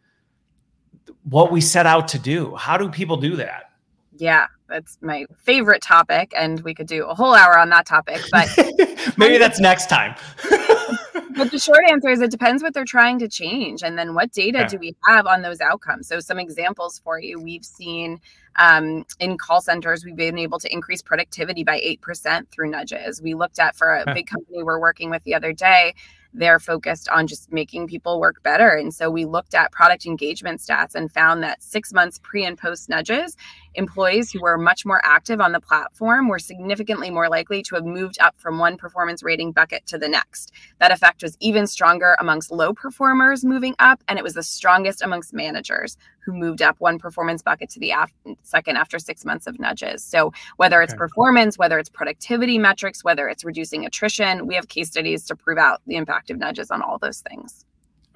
[1.23, 2.55] what we set out to do.
[2.55, 3.71] How do people do that?
[4.15, 8.21] Yeah, that's my favorite topic, and we could do a whole hour on that topic.
[8.31, 8.47] But
[9.17, 10.15] maybe that's next time.
[11.37, 14.31] but the short answer is it depends what they're trying to change, and then what
[14.31, 14.67] data yeah.
[14.67, 16.07] do we have on those outcomes?
[16.07, 18.19] So, some examples for you: we've seen
[18.57, 23.21] um, in call centers, we've been able to increase productivity by eight percent through nudges.
[23.21, 25.93] We looked at for a big company we're working with the other day
[26.33, 28.69] they're focused on just making people work better.
[28.69, 32.57] And so we looked at product engagement stats and found that six months pre and
[32.57, 33.35] post nudges,
[33.77, 37.85] employees who were much more active on the platform were significantly more likely to have
[37.85, 40.51] moved up from one performance rating bucket to the next.
[40.79, 45.01] That effect was even stronger amongst low performers moving up, and it was the strongest
[45.01, 48.11] amongst managers who moved up one performance bucket to the af-
[48.43, 50.03] second after six months of nudges.
[50.03, 50.97] So whether it's okay.
[50.99, 55.57] performance, whether it's productivity metrics, whether it's reducing attrition, we have case studies to prove
[55.57, 57.63] out the impact of nudges on all those things.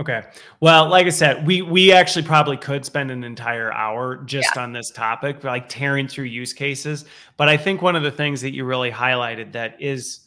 [0.02, 0.24] Okay.
[0.60, 4.64] Well, like I said, we we actually probably could spend an entire hour just yeah.
[4.64, 7.06] on this topic, like tearing through use cases.
[7.38, 10.22] But I think one of the things that you really highlighted that is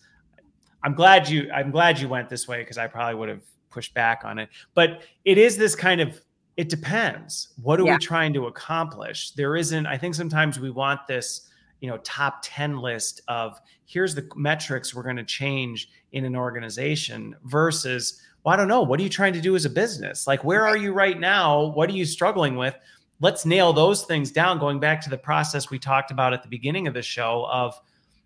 [0.84, 3.94] I'm glad you I'm glad you went this way because I probably would have pushed
[3.94, 4.48] back on it.
[4.74, 6.20] But it is this kind of
[6.56, 7.48] it depends.
[7.60, 7.94] What are yeah.
[7.94, 9.32] we trying to accomplish?
[9.32, 11.48] There isn't, I think sometimes we want this,
[11.80, 16.36] you know, top 10 list of here's the metrics we're going to change in an
[16.36, 20.26] organization versus, well, I don't know, what are you trying to do as a business?
[20.26, 21.66] Like, where are you right now?
[21.68, 22.76] What are you struggling with?
[23.20, 24.58] Let's nail those things down.
[24.58, 27.80] Going back to the process we talked about at the beginning of the show of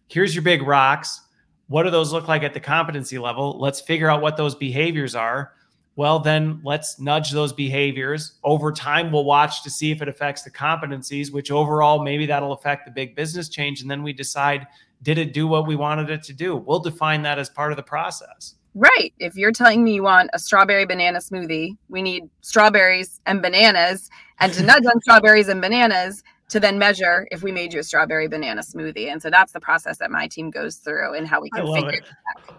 [0.09, 1.21] here's your big rocks.
[1.69, 3.59] What do those look like at the competency level?
[3.61, 5.53] Let's figure out what those behaviors are
[5.99, 8.39] well, then let's nudge those behaviors.
[8.45, 12.53] Over time, we'll watch to see if it affects the competencies, which overall, maybe that'll
[12.53, 13.81] affect the big business change.
[13.83, 14.69] And then we decide,
[15.03, 16.55] did it do what we wanted it to do?
[16.55, 18.55] We'll define that as part of the process.
[18.79, 19.13] Right.
[19.19, 24.09] If you're telling me you want a strawberry banana smoothie, we need strawberries and bananas.
[24.39, 27.83] And to nudge on strawberries and bananas, to then measure if we made you a
[27.83, 29.11] strawberry banana smoothie.
[29.11, 31.91] And so that's the process that my team goes through and how we can figure
[31.91, 32.05] it
[32.49, 32.58] out.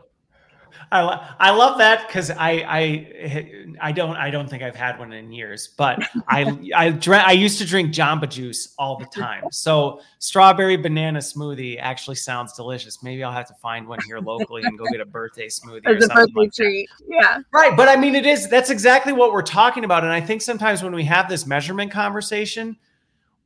[0.91, 4.97] I, lo- I love that because I, I I don't I don't think I've had
[4.97, 9.05] one in years, but I I drank I used to drink Jamba Juice all the
[9.05, 9.43] time.
[9.51, 13.03] So strawberry banana smoothie actually sounds delicious.
[13.03, 15.85] Maybe I'll have to find one here locally and go get a birthday smoothie.
[15.85, 17.39] As a birthday like treat, yeah.
[17.51, 20.41] Right, but I mean, it is that's exactly what we're talking about, and I think
[20.41, 22.75] sometimes when we have this measurement conversation,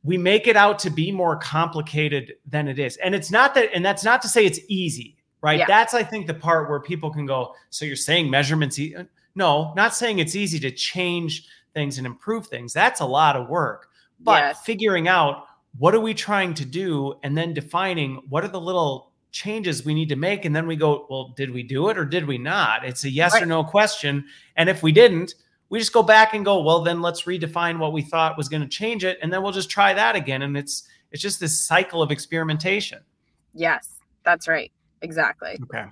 [0.02, 3.70] we make it out to be more complicated than it is, and it's not that,
[3.74, 5.13] and that's not to say it's easy
[5.44, 5.58] right?
[5.58, 5.66] Yeah.
[5.68, 7.54] That's I think the part where people can go.
[7.70, 8.78] So you're saying measurements?
[8.78, 8.96] E-?
[9.34, 12.72] No, not saying it's easy to change things and improve things.
[12.72, 13.90] That's a lot of work.
[14.20, 14.62] But yes.
[14.62, 15.44] figuring out
[15.78, 19.92] what are we trying to do, and then defining what are the little changes we
[19.92, 22.38] need to make, and then we go, well, did we do it or did we
[22.38, 22.84] not?
[22.84, 23.42] It's a yes right.
[23.42, 24.24] or no question.
[24.56, 25.34] And if we didn't,
[25.68, 28.62] we just go back and go, well, then let's redefine what we thought was going
[28.62, 30.42] to change it, and then we'll just try that again.
[30.42, 33.00] And it's it's just this cycle of experimentation.
[33.52, 34.72] Yes, that's right.
[35.04, 35.58] Exactly.
[35.62, 35.84] Okay.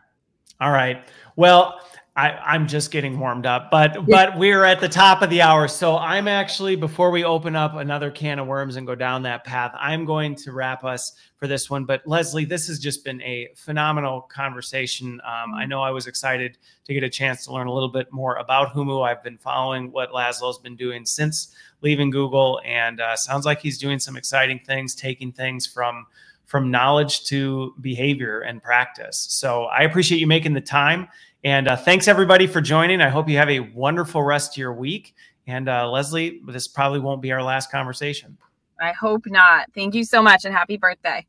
[0.61, 1.05] All right.
[1.37, 1.81] Well,
[2.15, 5.67] I, am just getting warmed up, but but we're at the top of the hour.
[5.67, 9.45] So I'm actually before we open up another can of worms and go down that
[9.45, 11.87] path, I'm going to wrap us for this one.
[11.87, 15.23] But Leslie, this has just been a phenomenal conversation.
[15.25, 18.13] Um, I know I was excited to get a chance to learn a little bit
[18.13, 19.03] more about Humu.
[19.03, 23.79] I've been following what Laszlo's been doing since leaving Google, and uh, sounds like he's
[23.79, 26.07] doing some exciting things, taking things from
[26.53, 29.27] from knowledge to behavior and practice.
[29.31, 31.09] So I appreciate you making the time.
[31.45, 33.01] And uh, thanks everybody for joining.
[33.01, 35.15] I hope you have a wonderful rest of your week.
[35.47, 38.37] And uh, Leslie, this probably won't be our last conversation.
[38.79, 39.73] I hope not.
[39.75, 41.25] Thank you so much and happy birthday.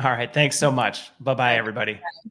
[0.00, 0.34] All right.
[0.34, 1.12] Thanks so much.
[1.20, 1.94] Bye bye, everybody.
[1.94, 2.30] Bye.